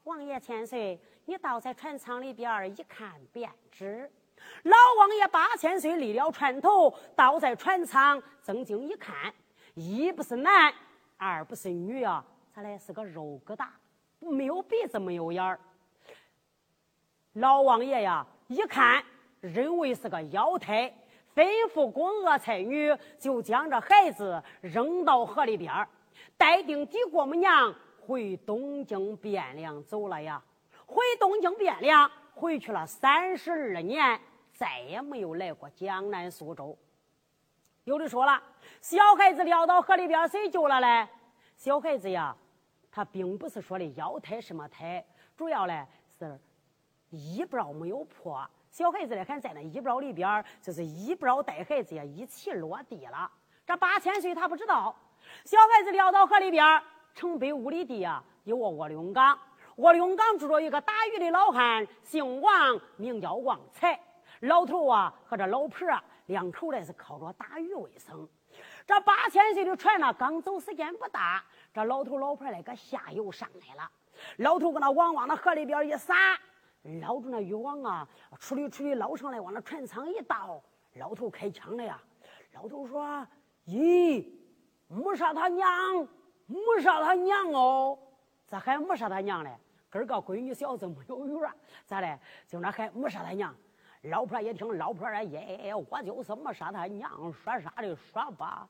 [0.05, 4.11] 王爷千岁，你倒在船舱里边一看便知。
[4.63, 9.15] 老王爷八千岁立了船头，倒在船舱，睁睛一看，
[9.75, 10.73] 一不是男，
[11.19, 13.67] 二不是女啊，咋来是个肉疙瘩，
[14.19, 15.61] 没有鼻子，没有眼儿。
[17.35, 19.05] 老王爷呀，一看
[19.43, 20.91] 认为是个妖胎，
[21.35, 25.87] 吩咐宫娥才女就将这孩子扔到河里边儿
[26.39, 27.75] 待定狄国母娘。
[28.09, 30.43] 回东京汴梁走了呀！
[30.87, 34.19] 回东京汴梁回去了三十二年，
[34.55, 36.75] 再也没有来过江南苏州。
[37.85, 38.43] 有的说了，
[38.81, 41.07] 小孩子掉到河里边，谁救了嘞？
[41.59, 42.35] 小孩子呀，
[42.91, 45.05] 他并不是说的腰胎什么胎，
[45.37, 45.87] 主要嘞
[46.19, 46.41] 是
[47.11, 48.43] 衣不没有破。
[48.71, 53.31] 小孩子嘞还在那衣不里边，就是衣不带孩子呀一起落地了。
[53.67, 54.97] 这八千岁他不知道，
[55.45, 56.65] 小孩子掉到河里边。
[57.19, 59.37] 城北五里地啊，有个卧龙岗。
[59.79, 63.99] 卧龙岗住着一个打鱼的老汉，姓王，名叫王才。
[64.43, 68.29] 老头啊和这老婆啊，两口子是靠着打鱼为生。
[68.87, 71.43] 这八千岁的船呢，刚走时间不大，
[71.75, 73.91] 这老头老婆那个下游上来了。
[74.37, 76.15] 老头搁那网往那河里边一撒，
[77.01, 78.09] 捞住那渔网啊，
[78.39, 80.63] 出溜出溜捞上来，往那船舱一倒，
[80.95, 82.01] 老头开枪了呀。
[82.53, 83.27] 老头说
[83.67, 84.25] ：“咦，
[84.87, 85.67] 没杀他娘。”
[86.49, 87.97] 没杀他娘哦，
[88.47, 89.57] 咋还没杀他娘嘞？
[89.91, 91.51] 哥儿个闺女小子没有缘，
[91.87, 92.19] 咋嘞？
[92.47, 93.55] 就那还没杀他娘。
[94.03, 98.69] 老婆一听，老婆说：“耶，我就是没杀他娘，说啥的说吧。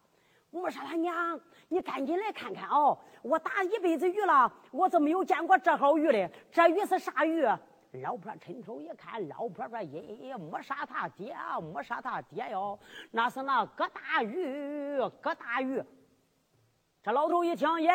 [0.50, 2.98] 没杀他娘，你赶紧来看看哦！
[3.22, 6.30] 我打一辈子鱼了，我怎么没有见过这号鱼嘞？
[6.50, 7.46] 这鱼是啥鱼？”
[8.02, 11.36] 老婆伸头一看，老婆说：“耶，没杀他爹，
[11.74, 12.78] 没杀他爹哟，
[13.10, 15.82] 那是那个大鱼，个大鱼。”
[17.08, 17.90] 这老头一听，耶，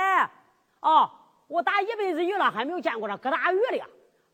[0.79, 1.13] 啊，
[1.45, 3.87] 我打一辈子鱼了，还没有见过这疙瘩鱼的呀。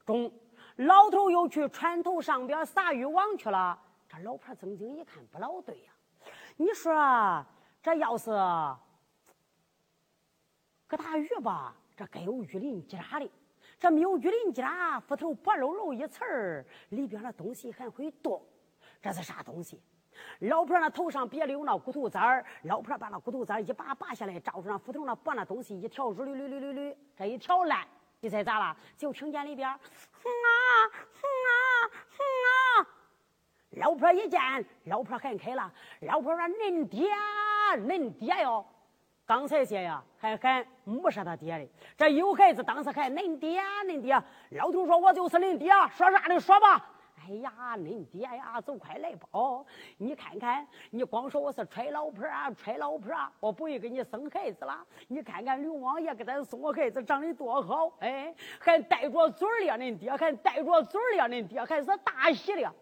[0.05, 0.31] 中，
[0.77, 3.77] 老头又去船头上边撒渔网去了。
[4.07, 5.91] 这老婆曾经一看，不老对呀。
[6.55, 7.45] 你说
[7.83, 8.79] 这要是疙
[10.91, 13.29] 瘩鱼吧，这该有鱼鳞结扎的。
[13.77, 18.41] 这没有鱼鳞结扎，腹头薄喽喽一层儿，里边的东西还会动。
[19.01, 19.81] 这是啥东西？
[20.39, 27.85] 老婆那头上别的有那骨头簪儿，老婆把那骨头簪儿一把拔下来，照住那斧头那拨那东西一挑，捋捋捋捋捋捋，这一挑烂，
[28.21, 28.75] 你猜咋了？
[28.97, 30.59] 就听见里边，哼啊
[30.91, 32.87] 哼啊哼啊！
[33.71, 35.71] 老婆一见，老婆喊开了。
[36.01, 37.07] 老婆说：“恁爹，
[37.77, 38.65] 恁爹哟！
[39.27, 41.69] 刚才些呀，还喊没是他爹的。
[41.95, 44.19] 这有孩子，当时喊恁爹，恁爹。
[44.49, 46.83] 老头说：我就是恁爹，说啥的说吧。
[47.29, 49.27] 哎呀，恁爹呀，走快来吧！
[49.31, 49.63] 哦，
[49.97, 54.83] 你看看，你光说我是揣老婆啊，揣老婆啊，我不会给你生孩子了。
[55.07, 62.73] 你看看刘王爷给咱送个孩子，长得多好，哎，还带着嘴儿了，恁爹还带着嘴儿了，恁爹还是大喜了。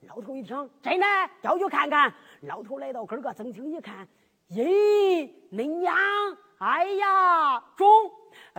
[0.00, 1.06] 老头一听，真的
[1.42, 2.14] 要去看看。
[2.40, 4.08] 老头来到跟个正厅一看，
[4.48, 5.94] 咦，恁娘，
[6.56, 7.86] 哎呀，中，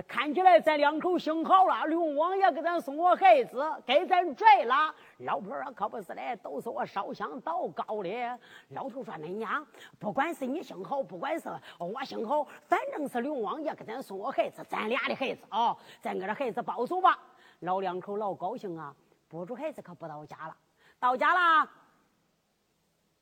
[0.07, 1.85] 看起来咱两口幸好了。
[1.85, 4.93] 刘王爷给咱送个孩子，给咱拽了。
[5.19, 8.39] 老婆说可不是的，都是我烧香祷告的。
[8.69, 9.65] 老头说恁娘，
[9.99, 17.19] 不管是你幸好，不管是我幸好，反正是刘王爷给咱送个孩子，咱俩的孩子啊，咱给这孩子抱走吧。
[17.59, 18.95] 老两口老高兴啊，
[19.27, 20.55] 不住孩子可不到家了。
[20.99, 21.69] 到家了，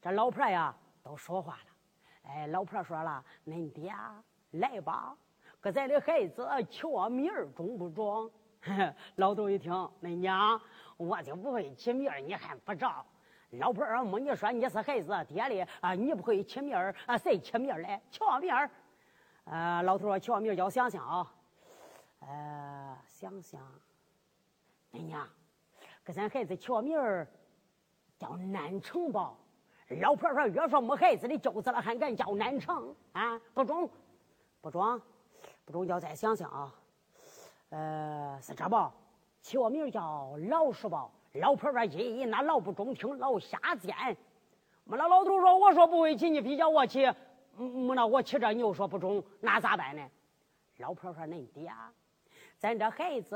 [0.02, 1.60] 这老婆呀都说话了。
[2.30, 3.93] 哎，老婆说了：“恁爹
[4.52, 5.16] 来吧，
[5.62, 8.30] 给咱的孩子起名儿中不中？”
[9.16, 10.60] 老头一听，恁娘
[10.97, 13.05] 我就不会起名儿，你还不着？
[13.51, 17.18] 老婆儿没你说你是孩子爹的啊，你不会起名儿啊？
[17.18, 18.01] 谁起名儿来？
[18.10, 18.70] 起名儿？
[19.45, 21.34] 呃，老头说起名叫想想啊。
[22.20, 23.62] 呃，想想，
[24.91, 25.28] 恁娘
[26.03, 27.28] 给咱孩子起名儿。
[28.20, 29.32] 叫南城吧，
[30.01, 33.39] 老婆说越说没孩子的舅子了，还敢叫南城啊？
[33.53, 33.88] 不中，
[34.60, 34.99] 不中，
[35.68, 36.74] 不中，要再想想啊。
[37.72, 38.89] 呃，是这吧？
[39.41, 41.09] 起我名叫老实吧。
[41.34, 43.93] 老婆说咦，那老不中听，老瞎贱。
[44.86, 47.05] 没那老头说，我说不会起，你非叫我起，
[47.57, 50.09] 没那我起这，你又说不中，那咋办呢？
[50.78, 51.70] 老婆说恁爹，
[52.57, 53.36] 咱这孩子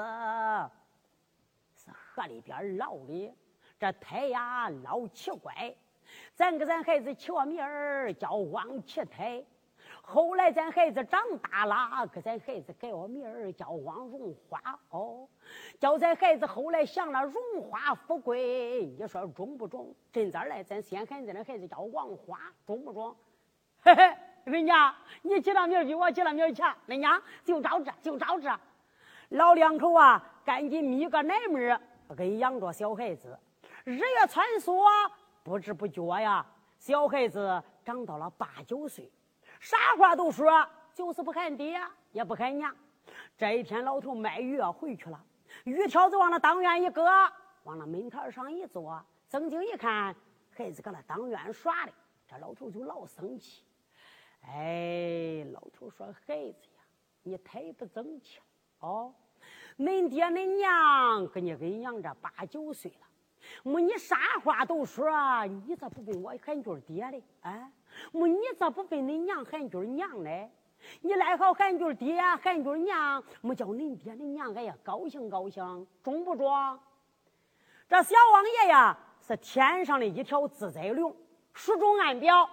[1.76, 3.36] 是河里边捞的。
[3.78, 5.76] 这胎呀老奇怪，
[6.34, 9.44] 咱给咱孩子起个名儿叫王奇胎。
[10.14, 14.60] 后来咱孩子长大了，给咱孩子改个名儿叫王荣华。
[14.90, 15.26] 哦，
[15.80, 19.96] 叫咱孩子后来享了荣华富贵，你说中不中？
[20.12, 22.38] 真咱来，咱先喊咱的孩子叫王花，
[22.68, 23.16] 中不中？
[23.80, 28.52] 嘿嘿，人家你起了名比我起了名强，人家就照这就照这。
[29.30, 31.80] 老两口啊，赶紧觅个奶妹儿，
[32.18, 33.40] 给养着小孩子。
[33.86, 34.84] 日月穿梭，
[35.42, 36.46] 不知不觉呀，
[36.78, 39.10] 小孩子长到了八九岁，
[39.62, 41.80] 啥话都说，就是不喊爹，
[42.12, 42.76] 也不喊娘。
[43.38, 45.24] 这一天，老头卖鱼回去了，
[45.66, 47.06] 鱼条子往那当院一搁，
[47.64, 49.00] 往那门台上一坐，
[49.30, 50.16] 睁睛一看，
[50.50, 51.92] 孩子搁那当院耍的，
[52.28, 53.64] 这老头就老生气。
[54.48, 56.82] 哎，老头说：“孩子呀，
[57.22, 59.14] 你太不争气了哦！
[59.78, 63.08] 恁爹恁娘给你给养这八九岁了。”
[63.64, 65.08] 没你啥话都说，
[65.46, 67.24] 你咋不跟我喊句爹嘞？
[67.42, 67.72] 啊，
[68.12, 70.50] 么你咋不跟恁娘喊句娘嘞？
[71.02, 76.80] 你来好喊句爹，喊句娘，没叫恁爹恁娘哎呀高兴高兴，中不中？
[77.88, 81.16] 这小王爷呀是天上的一条自在龙，
[81.54, 82.50] 书中暗表，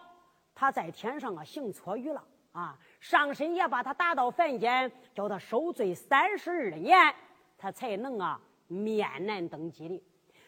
[0.55, 2.23] 他在天上啊行错语了
[2.53, 7.15] 啊，上神也把他打到凡间，叫他受罪三十二年，
[7.57, 10.03] 他才能啊面南登基的。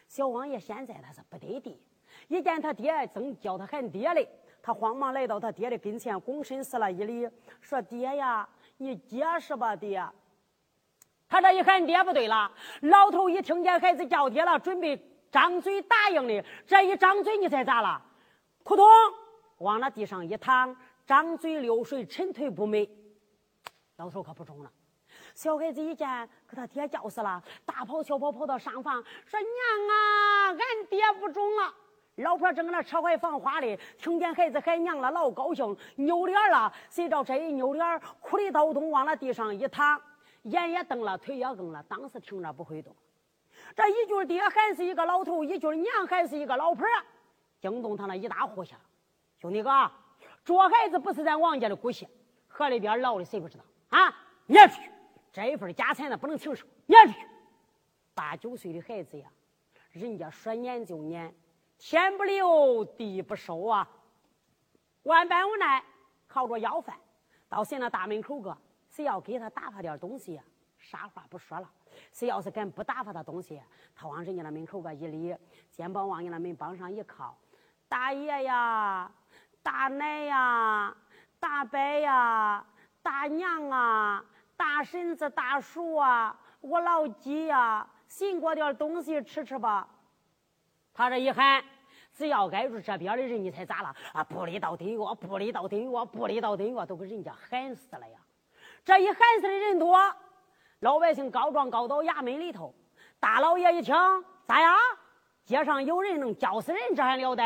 [0.07, 1.81] 小王爷现在他是不得地，
[2.27, 4.27] 一见他爹正叫他喊爹嘞，
[4.63, 7.27] 他慌忙来到他爹的跟前，躬身施了一礼，
[7.59, 8.47] 说：“爹呀，
[8.77, 10.05] 你解释吧，爹。”
[11.27, 12.51] 他这一喊爹不对了，
[12.81, 15.01] 老头一听见孩子叫爹了，准备
[15.31, 18.01] 张嘴答应的，这一张嘴，你猜咋了？
[18.63, 18.85] 扑通，
[19.57, 20.75] 往那地上一躺，
[21.07, 22.89] 张嘴流水，沉退不美。
[23.95, 24.71] 老头可不中了。
[25.33, 29.49] 小孩子一见，给他爹叫死了，大跑小跑跑到上房，说：“娘
[29.89, 31.73] 啊，俺爹不中了。”
[32.21, 36.71] 老婆正搁那扯怀放花哩，听见孩子喊娘了，老高兴，扭脸了。
[36.89, 39.99] 谁知道这一扭脸，哭里倒动，往那地上一躺，
[40.43, 42.95] 眼也瞪了，腿也硬了，当时停着不会动。
[43.75, 46.85] 这一句爹还是一个老头，一句娘还是一个老婆，
[47.59, 48.75] 惊动他那一大户下。
[49.39, 49.69] 兄弟哥，
[50.43, 52.07] 这孩子不是咱王家的骨血，
[52.47, 54.13] 河里边捞的谁不知道啊？
[54.47, 54.89] 撵出去！
[55.31, 57.19] 这一份家产呢，不能停手，撵出去！
[58.13, 59.27] 八九岁的孩子呀，
[59.91, 61.33] 人家说撵就撵，
[61.83, 63.89] 天不留地不收啊！
[65.01, 65.83] 万般无奈，
[66.27, 66.95] 靠着要饭，
[67.49, 68.55] 到谁那大门口个，
[68.87, 70.39] 谁要给他打发点东西？
[70.77, 71.67] 啥话不说了，
[72.13, 73.59] 谁要是敢不打发他东西，
[73.95, 75.35] 他往人家那门口个一立，
[75.71, 77.35] 肩膀往人家那门帮上一靠，
[77.89, 79.11] 大爷呀，
[79.63, 80.95] 大奶呀，
[81.39, 82.63] 大伯呀，
[83.01, 84.23] 大娘啊！
[84.55, 89.89] 大婶子、大叔啊，我老几呀，寻过点东西吃吃吧。
[90.93, 91.63] 他这一喊，
[92.21, 93.91] 只要挨住这边的人，你才咋了？
[94.13, 98.19] 啊，不理到顶我，不理到顶我，不理到顶我，都给人家喊死了呀！
[98.85, 99.97] 这一喊死的人多，
[100.81, 102.75] 老百姓告状告到衙门里头，
[103.19, 103.95] 大老爷一听，
[104.45, 104.77] 咋样？
[105.45, 107.43] 街上有人能叫死人，这还了得？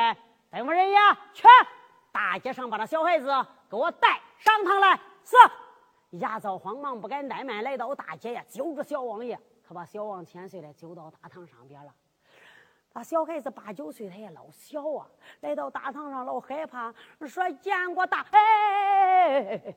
[0.52, 1.48] 吩咐人呀，去
[2.12, 3.28] 大街上把那小孩子
[3.70, 5.00] 给我带上堂来。
[5.24, 5.38] 是。
[6.18, 11.94] 牙皂慌忙不敢怠慢，来到大街呀，揪住小王爷，可把小王千岁来揪到大堂上边了。
[12.96, 15.06] 那小孩子八九岁，他也老小啊，
[15.42, 16.94] 来到大堂上老害怕，
[17.28, 19.74] 说见过大哎，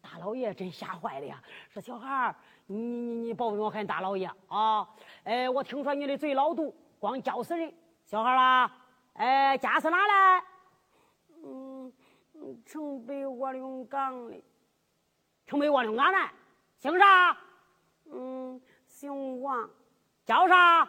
[0.00, 1.42] 大老爷真吓坏了呀！
[1.68, 2.36] 说小孩儿，
[2.66, 4.88] 你你你别问我喊大老爷啊！
[5.24, 7.74] 哎，我听说你的嘴老毒，光叫死人。
[8.04, 8.72] 小孩儿啦，
[9.14, 10.44] 哎，家是哪来？
[11.42, 11.92] 嗯，
[12.64, 14.40] 城北卧龙岗的。
[15.44, 16.18] 城北卧龙岗的，
[16.78, 17.36] 姓啥？
[18.12, 19.68] 嗯，姓王，
[20.24, 20.88] 叫啥？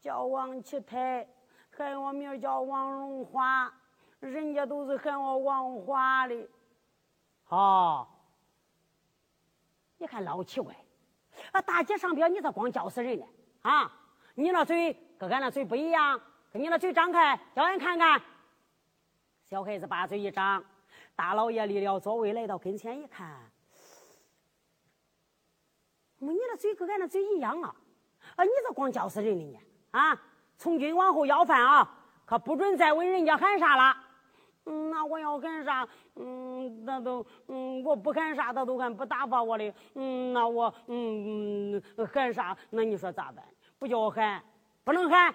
[0.00, 1.26] 叫王启泰，
[1.70, 3.72] 喊我名叫王荣华，
[4.20, 6.48] 人家都是喊我王华的。
[7.44, 8.08] 好，
[9.96, 10.74] 你看老奇怪，
[11.52, 13.26] 啊，大街上边你咋光叫死人呢？
[13.62, 13.90] 啊，
[14.34, 16.20] 你那嘴跟俺那嘴不一样，
[16.52, 18.22] 跟你那嘴张开，叫俺看看。
[19.44, 20.64] 小孩子把嘴一张，
[21.16, 23.50] 大老爷离了座位来到跟前一看，
[26.18, 27.74] 没你那嘴跟俺那嘴一样啊？
[28.36, 29.58] 啊，你咋光叫死人的呢？
[29.90, 30.20] 啊！
[30.56, 31.88] 从今往后要饭啊，
[32.26, 33.96] 可不准再问人家喊啥了。
[34.90, 35.88] 那我要喊啥？
[36.16, 39.72] 嗯，那都嗯，我不喊啥，他都敢不打发我的。
[39.94, 41.80] 嗯，那我嗯
[42.12, 42.56] 喊啥？
[42.70, 43.44] 那你说咋办？
[43.78, 44.42] 不叫我喊，
[44.84, 45.34] 不能喊。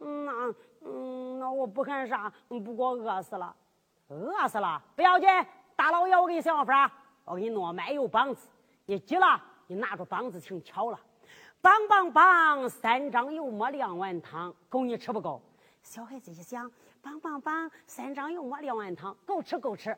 [0.00, 0.54] 嗯，那
[0.84, 2.30] 嗯，那我不喊啥？
[2.48, 3.54] 不过饿死了，
[4.08, 5.28] 饿死了不要紧。
[5.76, 6.92] 大老爷，我给你想法
[7.24, 8.48] 我给你弄卖油棒子，
[8.84, 10.98] 你急了，你拿着棒子请敲了。
[11.62, 15.40] 棒棒棒，三张油馍两碗汤，够你吃不够？
[15.80, 16.68] 小孩子一想，
[17.00, 19.96] 棒棒棒，三张油馍两碗汤，够吃够吃。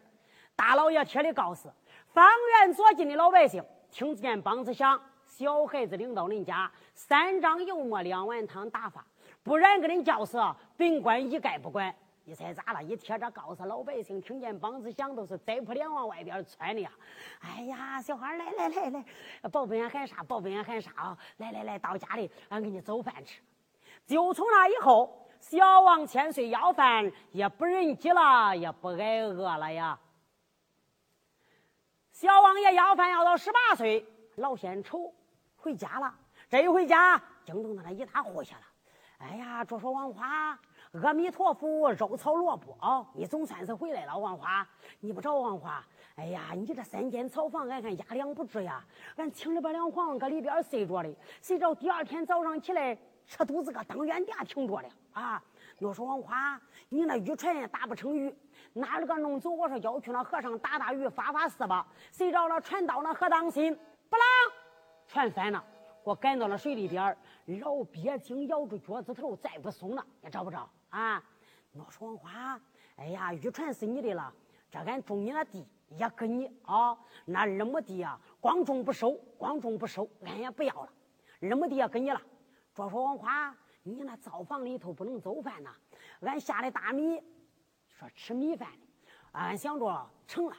[0.55, 1.73] 大老爷贴的告示
[2.13, 2.23] 方
[2.61, 9.03] 圆左近的老百姓，听见梆子响，小孩子领到恁家，三张油馍两碗汤打发，
[9.43, 10.39] 不然给恁叫死，
[10.77, 11.95] 本官一概不管。
[12.27, 12.83] 你猜咋了？
[12.83, 16.91] 一贴这告诉老百姓，听见梆子响，都是栽扑脸往外边窜的呀！
[17.41, 19.05] 哎呀，小孩来来来来，
[19.53, 20.23] 宝贝俺喊啥？
[20.23, 21.19] 宝贝俺喊啥啊？
[21.37, 23.43] 来来来，到家里，俺给你做饭吃。
[24.07, 29.99] 就从那以后，小王千岁要饭也不人饥了，也不挨饿了呀。
[32.11, 34.03] 小王爷要饭要到十八岁，
[34.37, 35.13] 老献丑
[35.57, 36.15] 回家了。
[36.49, 38.63] 这一回家，惊动他那一大户下了。
[39.19, 40.59] 哎呀，着说王花。
[41.03, 43.05] 阿弥陀佛，肉炒萝卜啊！
[43.15, 44.67] 你总算是回来了，王花。
[45.01, 45.85] 你不找王花？
[46.15, 48.85] 哎呀，你这三间草房，俺看压两不住呀。
[49.17, 55.43] 俺请了把两床搁里边睡着的，谁知道第二天早上起来，车肚子个当院店挺着了啊！
[55.81, 58.33] 我说王花，你那渔船也打不成鱼，
[58.73, 59.51] 哪里个弄走？
[59.51, 61.85] 我说要去那河上打打鱼，发发誓吧。
[62.13, 63.75] 谁知道那船到那河当心，
[64.09, 64.25] 不浪，
[65.09, 65.65] 船翻了，
[66.05, 67.17] 我赶到了水里边
[67.61, 70.71] 老鳖精咬住脚趾头，再不松了，你找不着？
[70.95, 71.21] 啊，
[71.73, 72.61] 我说王花，
[72.95, 74.33] 哎呀，渔船是你的了，
[74.71, 80.89] 这俺种你那地也给你啊，那二亩地啊，光种不收，光种不收，俺也不要了，
[81.41, 82.23] 二亩地也给你了。
[82.77, 85.71] 着说王花，你那灶房里头不能做饭呐，
[86.21, 87.21] 俺下的大米，
[87.89, 88.87] 说吃米饭的，
[89.33, 90.57] 俺想着成了，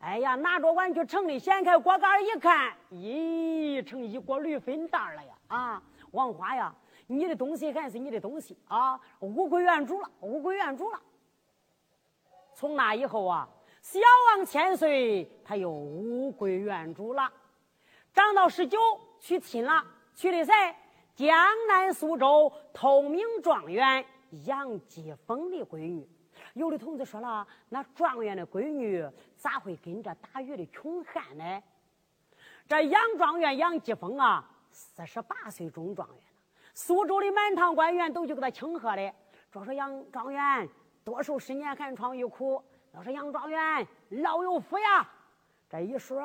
[0.00, 5.34] 哎呀，拿着碗去盛的，掀开锅盖一看，咦，成一锅驴粪蛋了呀！
[5.46, 6.74] 啊，王花呀。
[7.10, 11.00] 你的东西还是你的东西啊，物归原主了，物归原主了。
[12.54, 13.48] 从那以后啊，
[13.80, 13.98] 小
[14.36, 17.32] 王千岁他又物归原主了。
[18.12, 18.78] 长到十九
[19.18, 19.82] 娶亲了，
[20.14, 20.52] 娶的谁？
[21.14, 21.34] 江
[21.66, 24.04] 南苏州透明状元
[24.44, 26.06] 杨继峰的闺女。
[26.52, 31.62] 有的同志说了，那状元的闺女咋会跟着打鱼的穷汉呢？
[32.68, 36.18] 这杨状元杨继峰啊，四十八岁中状元。
[36.78, 39.12] 苏州的满堂官员都去给他庆贺的，
[39.50, 40.68] 说说杨状元
[41.02, 42.62] 多受十年寒窗遇苦，
[42.94, 45.10] 要说杨状元老有福呀。
[45.68, 46.22] 这一说，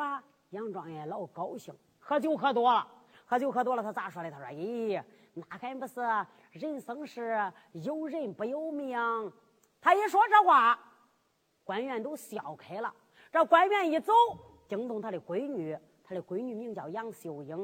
[0.52, 2.88] 杨状元老高兴，喝酒喝多了，
[3.26, 4.30] 喝酒喝多了，他咋说的？
[4.30, 6.00] 他说：“咦，那还不是
[6.52, 8.96] 人生是有人不有命。”
[9.82, 10.80] 他一说这话，
[11.64, 12.94] 官员都笑开了。
[13.32, 14.14] 这官员一走，
[14.70, 17.58] 惊动他的闺女，他的闺女名叫杨秀英，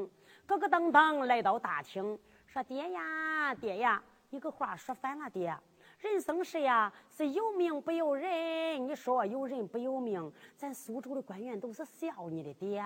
[0.48, 2.18] 咯咯噔噔来到大厅。
[2.52, 5.56] 说爹呀，爹呀，一个话说反了，爹。
[6.00, 8.88] 人生是呀，是有命不由人。
[8.88, 12.84] 你说有人不由命，咱苏州的官员都是笑你的，爹。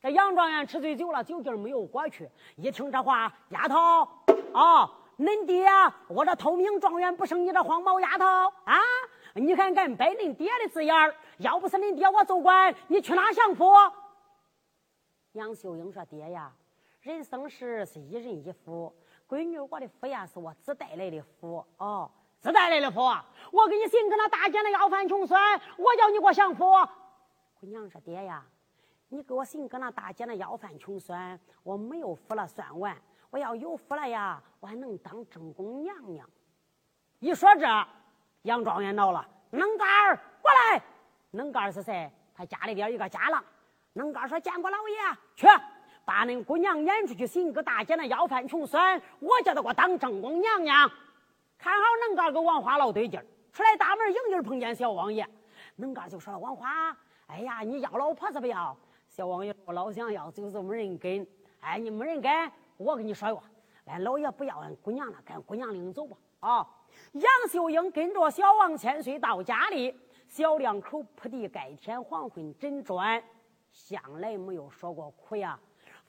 [0.00, 2.28] 这杨状元吃醉酒了，酒劲儿没有过去。
[2.56, 3.76] 一听这话，丫头
[4.52, 5.68] 啊，恁爹
[6.08, 8.24] 我这头名状元不生你这黄毛丫头
[8.64, 8.76] 啊！
[9.34, 13.64] 你看敢背恁爹的字眼儿，要不是恁爹我走官，你去哪享福？
[15.32, 16.50] 杨秀英说：“爹呀，
[17.00, 18.92] 人生时是一人一福，
[19.28, 23.00] 闺女我的福呀是我自带来的福哦，自带来的福。
[23.52, 25.40] 我给你寻个那大姐那要饭穷酸，
[25.76, 26.64] 我叫你给我享福。”
[27.60, 28.44] 姑娘说：“爹呀，
[29.08, 32.96] 你给我寻个那大姐那要饭穷酸，我没有福了算完，
[33.30, 36.28] 我要有福了呀，我还能当正宫娘娘。”
[37.20, 37.66] 一说这。
[38.42, 40.82] 杨状元恼了，能干儿过来。
[41.32, 42.10] 能干儿是谁？
[42.34, 43.44] 他家里边一个家郎。
[43.92, 44.96] 能干儿说：“见过老爷，
[45.34, 45.46] 去
[46.08, 50.90] 把恁姑娘撵出去，寻个大姐那要饭穷酸，我叫他给我当正宫娘娘。”
[51.58, 55.28] 看好能干儿跟王花老对劲儿，出来大门迎迎碰见小王爷。
[55.76, 56.96] 能干就说了：“王花，
[57.26, 58.74] 哎呀，你要老婆子不要？”
[59.06, 61.26] 小王爷我老想要，就是没人跟。
[61.60, 63.42] 哎，你没人跟，我跟你说哟，
[63.84, 66.16] 哎，老爷不要俺姑娘了，跟姑娘领走吧。
[66.40, 66.66] 啊。
[67.12, 69.94] 杨秀英跟着小王千岁到家里，
[70.26, 73.22] 小两口铺地盖天，黄昏枕砖，
[73.70, 75.58] 向来没有说过苦呀。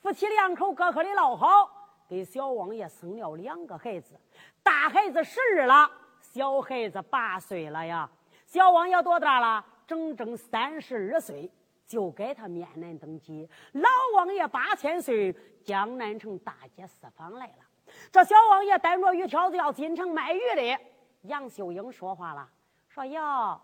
[0.01, 1.69] 夫妻两口个个的老好，
[2.07, 4.17] 给小王爷生了两个孩子，
[4.63, 5.91] 大孩子十二了，
[6.21, 8.09] 小孩子八岁了呀。
[8.45, 9.65] 小王爷多大了？
[9.85, 11.51] 整整三十二岁，
[11.85, 13.47] 就该他面南登基。
[13.73, 15.35] 老王爷八千岁，
[15.65, 17.93] 江南城大街四方来了。
[18.11, 20.79] 这小王爷担着鱼挑子要进城卖鱼的，
[21.23, 22.47] 杨秀英说话了，
[22.87, 23.59] 说：“哟，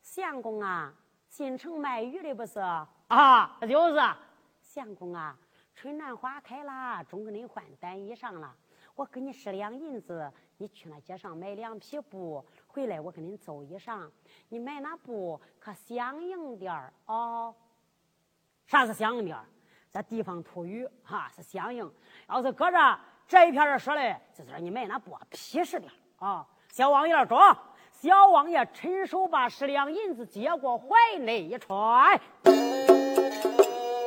[0.00, 0.94] 相公啊，
[1.28, 2.58] 进城卖鱼的不是
[3.08, 3.58] 啊？
[3.68, 4.00] 就是
[4.62, 5.36] 相公啊，
[5.74, 8.54] 春暖花开啦，中给您换单衣裳了。
[8.94, 14.08] 我给你十两银子，你去那街上买两匹布，回来我给您做衣裳。
[14.48, 17.54] 你买那布可相应点儿哦。
[18.66, 19.44] 啥是相应点儿？
[19.90, 21.92] 这地方土语哈是相应，
[22.28, 22.76] 要是搁这。”
[23.26, 26.46] 这一片儿说的，就是说你买那布皮实点啊。
[26.70, 27.38] 小王爷中，
[27.90, 30.88] 小王爷伸手把十两银子接过怀
[31.20, 32.20] 内一揣，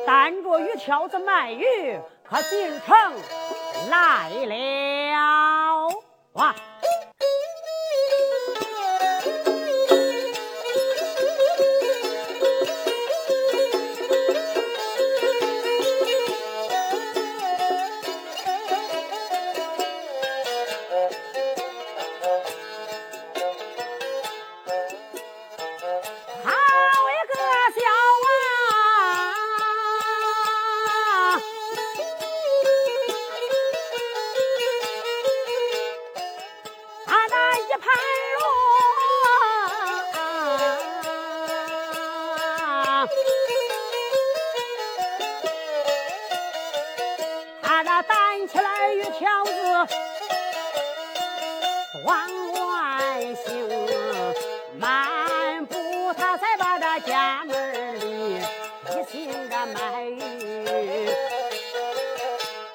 [0.08, 2.96] 担着鱼挑子卖鱼，可进城
[3.90, 5.90] 来了。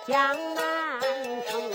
[0.06, 1.00] 江南
[1.50, 1.72] 城，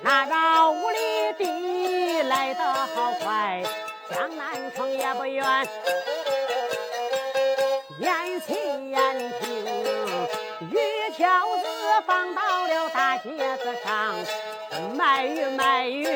[0.00, 0.96] 那绕五里
[1.36, 3.62] 地来得好快，
[4.08, 5.44] 江南城也不远。
[7.98, 9.64] 眼前眼听，
[10.70, 11.66] 鱼条子
[12.06, 14.14] 放到了大街子上，
[14.94, 16.06] 卖鱼卖鱼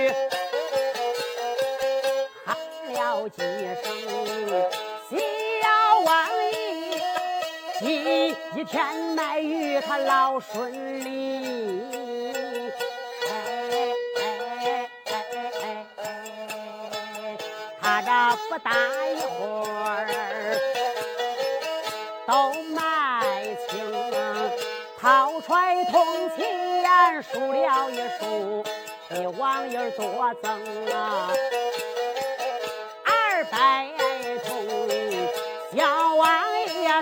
[2.44, 2.56] 喊
[2.92, 3.42] 了几
[3.82, 4.19] 声。
[8.60, 8.84] 一天
[9.16, 11.80] 卖鱼，他老顺利。
[18.02, 18.72] 这不大
[19.14, 20.58] 一会儿，
[22.26, 23.22] 都卖
[23.68, 23.78] 清。
[25.00, 25.54] 掏出
[25.90, 28.64] 铜钱数了一数，
[29.08, 30.50] 给王爷多赠
[30.92, 31.30] 啊，
[33.04, 33.99] 二百。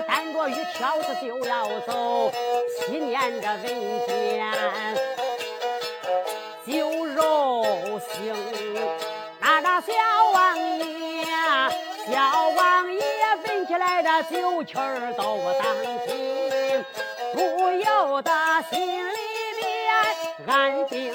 [0.01, 2.31] 担着鱼挑子就要走，
[2.77, 3.63] 七年的文
[4.07, 4.51] 件，
[6.65, 7.63] 酒肉
[7.99, 8.33] 腥。
[9.39, 9.93] 那个小
[10.33, 11.25] 王爷，
[12.07, 13.01] 小王爷
[13.45, 15.63] 闻起来的酒气儿都当
[16.07, 16.85] 心，
[17.33, 17.39] 不
[17.71, 18.31] 由得
[18.69, 19.17] 心里
[19.59, 19.67] 边
[20.47, 21.13] 暗惊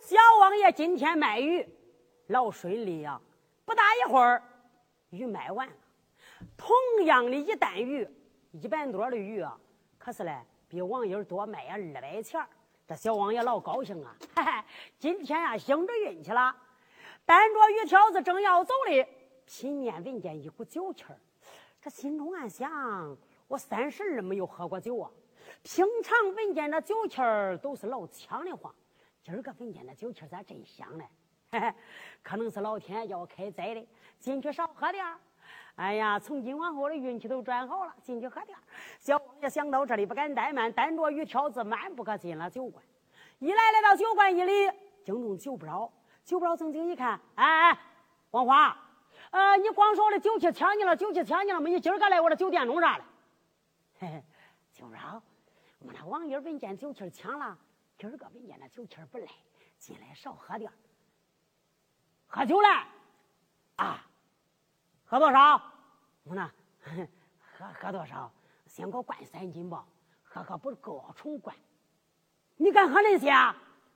[0.00, 0.72] 小王爷。
[0.72, 1.68] 今天卖鱼
[2.30, 3.20] 老顺利呀，
[3.64, 4.40] 不大一会儿，
[5.10, 5.72] 鱼卖完了。
[6.56, 6.70] 同
[7.04, 8.08] 样的一担鱼，
[8.52, 9.58] 一百多的鱼啊，
[9.98, 12.40] 可是嘞，比王爷多卖呀二百钱
[12.86, 14.64] 这小王爷老高兴啊，嘿嘿，
[14.96, 16.54] 今天呀，兴着运气了。
[17.26, 19.04] 担着鱼条子正要走哩，
[19.44, 21.18] 品念闻见一股酒气儿，
[21.82, 23.16] 这心中暗想：
[23.48, 25.10] 我三十二没有喝过酒啊。
[25.64, 28.72] 平常闻见这酒气儿都是老呛的慌，
[29.24, 31.04] 今儿个闻见这酒气儿咋真香呢？
[31.52, 31.74] 嘿嘿，
[32.22, 33.86] 可能是老天要开斋的，
[34.18, 35.18] 进去少喝点儿。
[35.74, 38.60] 哎呀，从今往后的运气都转好了，进去喝点儿。
[38.98, 42.84] 小王爷想到这里不敢怠慢，单着鱼挑子慢步可进了酒馆。
[43.38, 44.70] 一来来到酒馆一里，
[45.02, 45.90] 惊动酒不着。
[46.24, 47.78] 酒不着正经一看，哎哎，
[48.30, 48.76] 王花，
[49.30, 53.04] 呃，你光说我的酒气抢你了，酒气抢你了，没你今儿个来我这酒店弄啥了？
[53.98, 54.22] 嘿嘿，
[54.72, 55.20] 酒不着。
[55.80, 57.58] 我那王爷闻见酒气抢了，
[57.98, 59.26] 今儿个闻见那酒气不赖，
[59.78, 60.74] 进来少喝点儿
[62.32, 62.68] 喝酒了，
[63.76, 64.06] 啊，
[65.04, 65.60] 喝多少？
[66.22, 66.48] 我那
[66.80, 68.32] 喝喝多少？
[68.66, 69.84] 先给我灌三斤吧，
[70.22, 71.54] 喝喝不够重灌。
[72.56, 73.32] 你敢喝那些？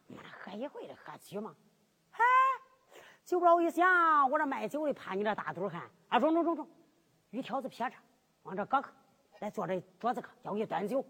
[0.09, 1.55] 我那喝一回的喝去吗？
[2.11, 2.25] 嗨，
[3.25, 5.89] 酒不着一想，我这卖酒的怕你这大肚汉。
[6.09, 6.69] 啊，中中中中，
[7.31, 7.97] 鱼条子撇着，
[8.43, 8.89] 往这搁去，
[9.39, 11.07] 来坐这桌子上，叫我给端酒。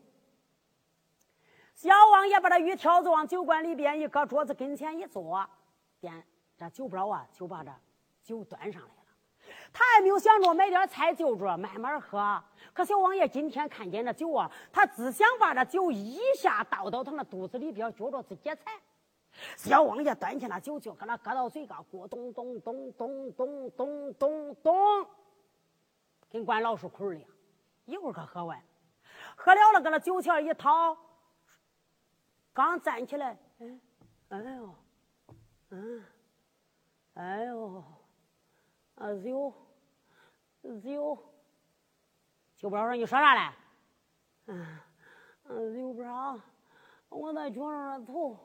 [1.74, 5.48] 小王爷把这鱼条子往酒馆里边一搁，桌子跟前一坐，
[6.00, 6.22] 点。
[6.56, 7.70] 这酒不着啊，就把这
[8.22, 8.94] 酒端上来了。
[9.72, 12.42] 他还没有想着买点菜就着慢慢喝。
[12.72, 18.74] 可小王爷今天看见这酒啊，他只想把这酒一下倒到他那肚子里边，觉着是解馋。
[19.56, 25.06] 小王爷端起那酒就搁那搁到嘴上，咕咚咚咚咚咚咚咚咚，
[26.30, 27.28] 跟灌老鼠裤一样。
[27.84, 28.62] 一会儿可喝完，
[29.36, 30.96] 喝了了，搁那酒钱一掏，
[32.52, 33.80] 刚站起来，嗯，
[34.28, 34.74] 哎呦，
[35.70, 36.04] 嗯。
[37.14, 37.82] 哎呦，
[38.96, 39.52] 啊酒，
[40.82, 41.18] 酒，
[42.56, 43.54] 就不知道说你说啥嘞？
[44.46, 44.78] 嗯，
[45.44, 46.38] 嗯，酒不知道，
[47.08, 48.36] 我在床上头，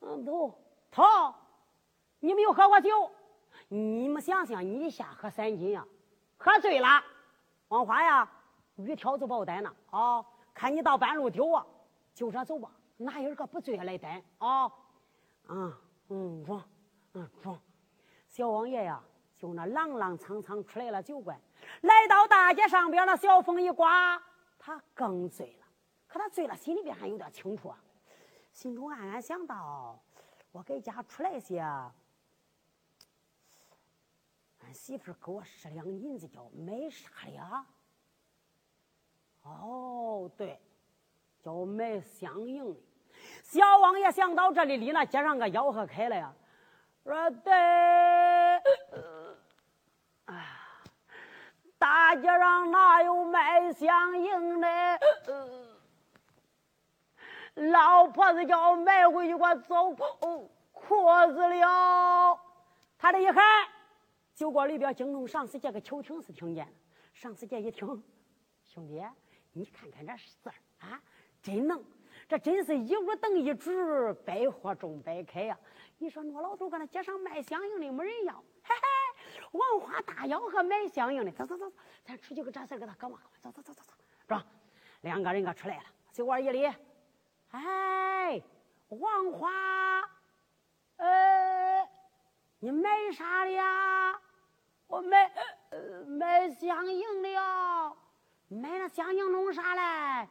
[0.00, 0.58] 嗯头
[0.90, 1.02] 头，
[2.20, 3.10] 你没有喝过酒？
[3.68, 5.86] 你们想想，你一下喝三斤呀，
[6.36, 7.02] 喝醉了。
[7.68, 8.30] 王华呀，
[8.76, 10.24] 鱼挑子把我逮呢啊！
[10.52, 11.66] 看你到半路丢啊，
[12.14, 14.64] 就这走吧，哪有个不醉下来逮啊？
[15.46, 16.62] 啊，嗯，装，
[17.14, 17.58] 嗯装。
[18.36, 19.02] 小王爷呀，
[19.38, 21.40] 就那踉踉跄跄出来了酒馆，
[21.80, 24.22] 来到大街上边，那小风一刮，
[24.58, 25.66] 他更醉了。
[26.06, 27.72] 可他醉了，心里边还有点清楚，
[28.52, 29.98] 心中暗暗想到：
[30.52, 31.94] 我给家出来些，俺
[34.74, 37.64] 媳妇给我十两银子，叫买啥的？
[39.44, 40.60] 哦，对，
[41.42, 42.80] 叫买香营的。
[43.42, 46.30] 小王爷想到这里，离那街上个吆喝开了呀。
[47.06, 47.52] 说对，
[50.24, 50.44] 啊，
[51.78, 54.68] 大街上哪有卖香营的？
[57.70, 59.92] 老婆子叫我买回去，给我走
[60.72, 60.96] 裤
[61.32, 62.40] 子了。
[62.98, 63.40] 他这一喊，
[64.34, 66.72] 酒馆里边惊动上司，这个求情是听见了。
[67.14, 67.86] 上司这 一听，
[68.64, 69.00] 兄弟，
[69.52, 71.00] 你看看这事儿啊，
[71.40, 71.80] 真能，
[72.28, 73.70] 这真是一屋等一主，
[74.24, 75.56] 百货中百开呀。
[75.98, 81.72] 你说我老头搁那街上卖香烟的没人要，嘿嘿，王花大吆喝买香烟的，走走走，
[82.04, 84.44] 咱出去个这事给他搞嘛，走走走走走，是吧？
[85.00, 86.70] 两个人可出来了，酒馆一里，
[87.50, 88.42] 哎，
[88.88, 90.00] 王花，
[90.96, 91.88] 呃，
[92.58, 94.20] 你买啥的呀？
[94.88, 95.32] 我买
[95.70, 97.90] 呃买香烟的呀，
[98.48, 100.28] 买那香烟弄啥嘞？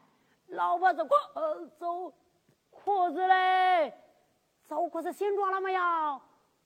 [0.47, 2.13] 老婆子裤呃走
[2.69, 3.91] 裤子嘞。
[4.67, 5.81] 走裤子新装了没有？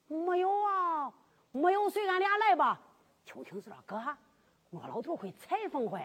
[0.08, 1.12] 没有啊，
[1.52, 2.80] 没有，随俺俩来吧。
[3.24, 4.00] 秋听说：“哥，
[4.70, 6.00] 我老头会裁缝会，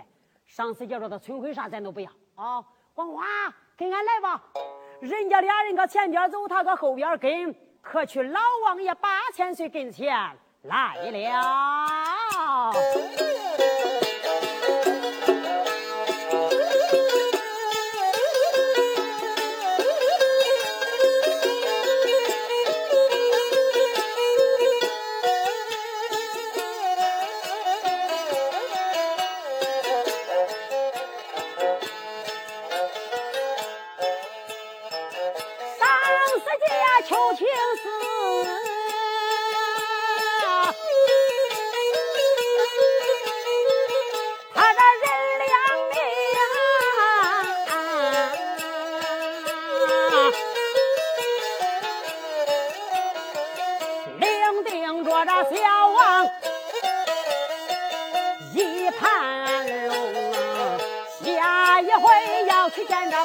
[0.46, 2.64] 上次叫着他存回啥咱都不要啊。
[2.94, 3.24] 黄花，
[3.78, 4.44] 跟俺来吧。
[5.00, 10.16] 人家俩人搁前边走，他搁后边跟，可去老王爷八千岁跟前
[10.64, 12.72] 来了。”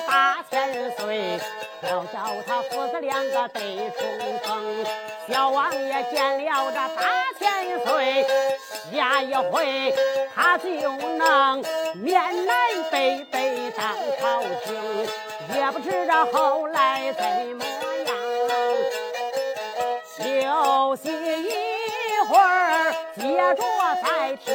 [0.06, 1.38] 八千岁
[1.82, 4.02] 要叫他父子两个得重
[4.44, 4.84] 逢，
[5.28, 7.02] 小王爷见了这八
[7.38, 8.26] 千岁，
[8.92, 9.94] 下一回
[10.34, 11.62] 他就能
[11.94, 12.56] 面南
[12.90, 14.74] 北北当朝廷，
[15.56, 17.24] 也不知这后来怎
[17.56, 17.64] 么
[18.06, 18.16] 样。
[20.16, 21.50] 休息一
[22.28, 23.22] 会儿，接
[23.54, 23.62] 着
[24.02, 24.46] 再听。